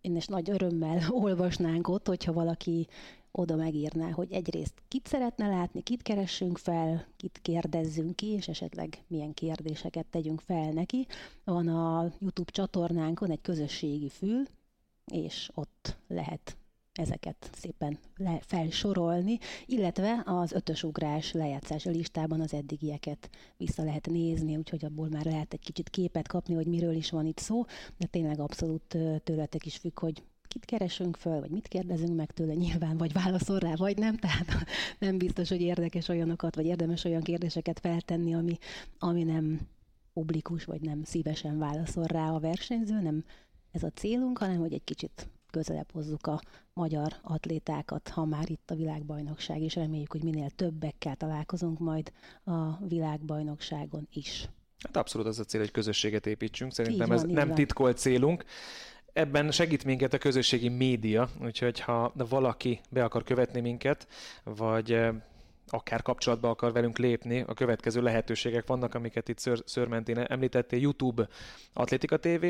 én 0.00 0.16
is 0.16 0.26
nagy 0.26 0.50
örömmel 0.50 1.00
olvasnánk 1.24 1.88
ott, 1.88 2.06
hogyha 2.06 2.32
valaki 2.32 2.86
oda 3.32 3.56
megírná, 3.56 4.10
hogy 4.10 4.32
egyrészt 4.32 4.82
kit 4.88 5.06
szeretne 5.06 5.48
látni, 5.48 5.82
kit 5.82 6.02
keressünk 6.02 6.58
fel, 6.58 7.06
kit 7.16 7.38
kérdezzünk 7.42 8.16
ki, 8.16 8.26
és 8.26 8.48
esetleg 8.48 9.04
milyen 9.06 9.34
kérdéseket 9.34 10.06
tegyünk 10.06 10.40
fel 10.40 10.70
neki. 10.70 11.06
Van 11.44 11.68
a 11.68 12.12
YouTube 12.18 12.50
csatornánkon 12.50 13.30
egy 13.30 13.40
közösségi 13.40 14.08
fül, 14.08 14.42
és 15.04 15.50
ott 15.54 15.96
lehet 16.06 16.56
ezeket 16.92 17.50
szépen 17.54 17.98
le, 18.16 18.40
felsorolni, 18.42 19.38
illetve 19.66 20.22
az 20.24 20.52
ötös 20.52 20.82
ugrás 20.82 21.32
lejátszása 21.32 21.90
listában 21.90 22.40
az 22.40 22.54
eddigieket 22.54 23.30
vissza 23.56 23.84
lehet 23.84 24.06
nézni, 24.06 24.56
úgyhogy 24.56 24.84
abból 24.84 25.08
már 25.08 25.24
lehet 25.24 25.52
egy 25.52 25.60
kicsit 25.60 25.88
képet 25.88 26.28
kapni, 26.28 26.54
hogy 26.54 26.66
miről 26.66 26.94
is 26.94 27.10
van 27.10 27.26
itt 27.26 27.38
szó, 27.38 27.64
de 27.96 28.06
tényleg 28.06 28.40
abszolút 28.40 28.96
tőletek 29.24 29.66
is 29.66 29.76
függ, 29.76 30.00
hogy 30.00 30.22
kit 30.48 30.64
keresünk 30.64 31.16
föl, 31.16 31.40
vagy 31.40 31.50
mit 31.50 31.68
kérdezünk 31.68 32.16
meg 32.16 32.30
tőle 32.30 32.54
nyilván, 32.54 32.96
vagy 32.96 33.12
válaszol 33.12 33.58
rá, 33.58 33.74
vagy 33.76 33.98
nem. 33.98 34.16
Tehát 34.24 34.46
nem 34.98 35.18
biztos, 35.18 35.48
hogy 35.48 35.60
érdekes 35.60 36.08
olyanokat, 36.08 36.54
vagy 36.54 36.66
érdemes 36.66 37.04
olyan 37.04 37.22
kérdéseket 37.22 37.80
feltenni, 37.80 38.34
ami, 38.34 38.58
ami 38.98 39.22
nem 39.22 39.60
publikus, 40.12 40.64
vagy 40.64 40.80
nem 40.80 41.04
szívesen 41.04 41.58
válaszol 41.58 42.04
rá 42.04 42.30
a 42.30 42.38
versenyző, 42.38 43.00
nem 43.00 43.24
ez 43.70 43.82
a 43.82 43.90
célunk, 43.90 44.38
hanem 44.38 44.58
hogy 44.58 44.72
egy 44.72 44.84
kicsit 44.84 45.28
közelebb 45.50 45.92
hozzuk 45.92 46.26
a 46.26 46.40
magyar 46.72 47.14
atlétákat, 47.22 48.08
ha 48.08 48.24
már 48.24 48.50
itt 48.50 48.70
a 48.70 48.74
világbajnokság, 48.74 49.60
és 49.60 49.74
reméljük, 49.74 50.12
hogy 50.12 50.22
minél 50.24 50.50
többekkel 50.50 51.16
találkozunk 51.16 51.78
majd 51.78 52.12
a 52.44 52.86
világbajnokságon 52.86 54.08
is. 54.12 54.48
Hát 54.82 54.96
abszolút 54.96 55.26
az 55.26 55.38
a 55.38 55.44
cél, 55.44 55.60
hogy 55.60 55.70
közösséget 55.70 56.26
építsünk. 56.26 56.72
Szerintem 56.72 57.08
van, 57.08 57.16
ez 57.16 57.22
nem 57.22 57.46
van. 57.46 57.56
titkolt 57.56 57.98
célunk. 57.98 58.44
Ebben 59.12 59.50
segít 59.50 59.84
minket 59.84 60.12
a 60.12 60.18
közösségi 60.18 60.68
média, 60.68 61.28
úgyhogy 61.42 61.80
ha 61.80 62.12
valaki 62.14 62.80
be 62.90 63.04
akar 63.04 63.22
követni 63.22 63.60
minket, 63.60 64.08
vagy 64.44 64.92
eh, 64.92 65.14
akár 65.66 66.02
kapcsolatba 66.02 66.50
akar 66.50 66.72
velünk 66.72 66.98
lépni, 66.98 67.44
a 67.46 67.54
következő 67.54 68.02
lehetőségek 68.02 68.66
vannak, 68.66 68.94
amiket 68.94 69.28
itt 69.28 69.38
Ször, 69.38 69.62
Szörmentén 69.66 70.18
említettél, 70.18 70.80
YouTube 70.80 71.28
Atlétika 71.72 72.18
TV, 72.18 72.44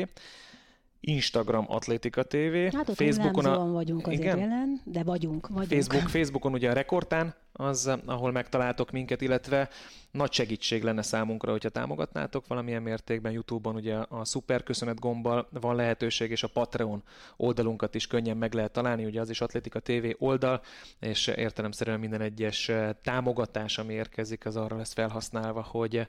Instagram 1.03 1.65
Atlétika 1.67 2.23
TV, 2.23 2.75
hát 2.75 2.89
ott 2.89 2.95
Facebookon 2.95 3.45
a... 3.45 3.71
vagyunk 3.71 4.07
azért 4.07 4.21
igen? 4.21 4.37
jelen, 4.37 4.81
de 4.85 5.03
vagyunk, 5.03 5.47
vagyunk. 5.47 5.67
Facebook, 5.67 6.09
Facebookon 6.09 6.53
ugye 6.53 6.69
a 6.69 6.73
Rekordtán, 6.73 7.35
az, 7.53 7.91
ahol 8.05 8.31
megtaláltok 8.31 8.91
minket, 8.91 9.21
illetve 9.21 9.69
nagy 10.11 10.31
segítség 10.31 10.83
lenne 10.83 11.01
számunkra, 11.01 11.51
hogyha 11.51 11.69
támogatnátok 11.69 12.47
valamilyen 12.47 12.81
mértékben. 12.81 13.31
Youtube-on 13.31 13.75
ugye 13.75 13.95
a 13.95 14.25
szuper 14.25 14.63
köszönet 14.63 14.99
gombbal 14.99 15.47
van 15.61 15.75
lehetőség, 15.75 16.31
és 16.31 16.43
a 16.43 16.47
Patreon 16.47 17.03
oldalunkat 17.37 17.95
is 17.95 18.07
könnyen 18.07 18.37
meg 18.37 18.53
lehet 18.53 18.71
találni, 18.71 19.05
ugye 19.05 19.21
az 19.21 19.29
is 19.29 19.41
Atlétika 19.41 19.79
TV 19.79 20.05
oldal, 20.17 20.61
és 20.99 21.27
értelemszerűen 21.27 21.99
minden 21.99 22.21
egyes 22.21 22.71
támogatás, 23.03 23.77
ami 23.77 23.93
érkezik, 23.93 24.45
az 24.45 24.55
arra 24.55 24.77
lesz 24.77 24.93
felhasználva, 24.93 25.61
hogy 25.61 26.07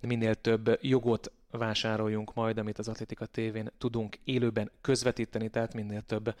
minél 0.00 0.34
több 0.34 0.78
jogot 0.80 1.32
vásároljunk 1.50 2.34
majd, 2.34 2.58
amit 2.58 2.78
az 2.78 2.88
Atlétika 2.88 3.26
tévén 3.26 3.70
tudunk 3.78 4.18
élőben 4.24 4.70
közvetíteni, 4.80 5.48
tehát 5.48 5.74
minél 5.74 6.02
több 6.02 6.34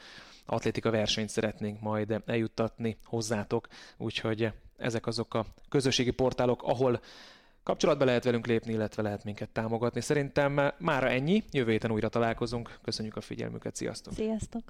atlétika 0.46 0.90
versenyt 0.90 1.28
szeretnénk 1.28 1.80
majd 1.80 2.22
eljuttatni 2.26 2.96
hozzátok, 3.04 3.68
úgyhogy 3.96 4.52
ezek 4.76 5.06
azok 5.06 5.34
a 5.34 5.46
közösségi 5.68 6.10
portálok, 6.10 6.62
ahol 6.62 7.00
kapcsolatba 7.62 8.04
lehet 8.04 8.24
velünk 8.24 8.46
lépni, 8.46 8.72
illetve 8.72 9.02
lehet 9.02 9.24
minket 9.24 9.50
támogatni. 9.50 10.00
Szerintem 10.00 10.72
mára 10.78 11.08
ennyi, 11.08 11.42
jövő 11.50 11.70
héten 11.70 11.90
újra 11.90 12.08
találkozunk. 12.08 12.78
Köszönjük 12.82 13.16
a 13.16 13.20
figyelmüket, 13.20 13.76
sziasztok! 13.76 14.12
Sziasztok! 14.12 14.62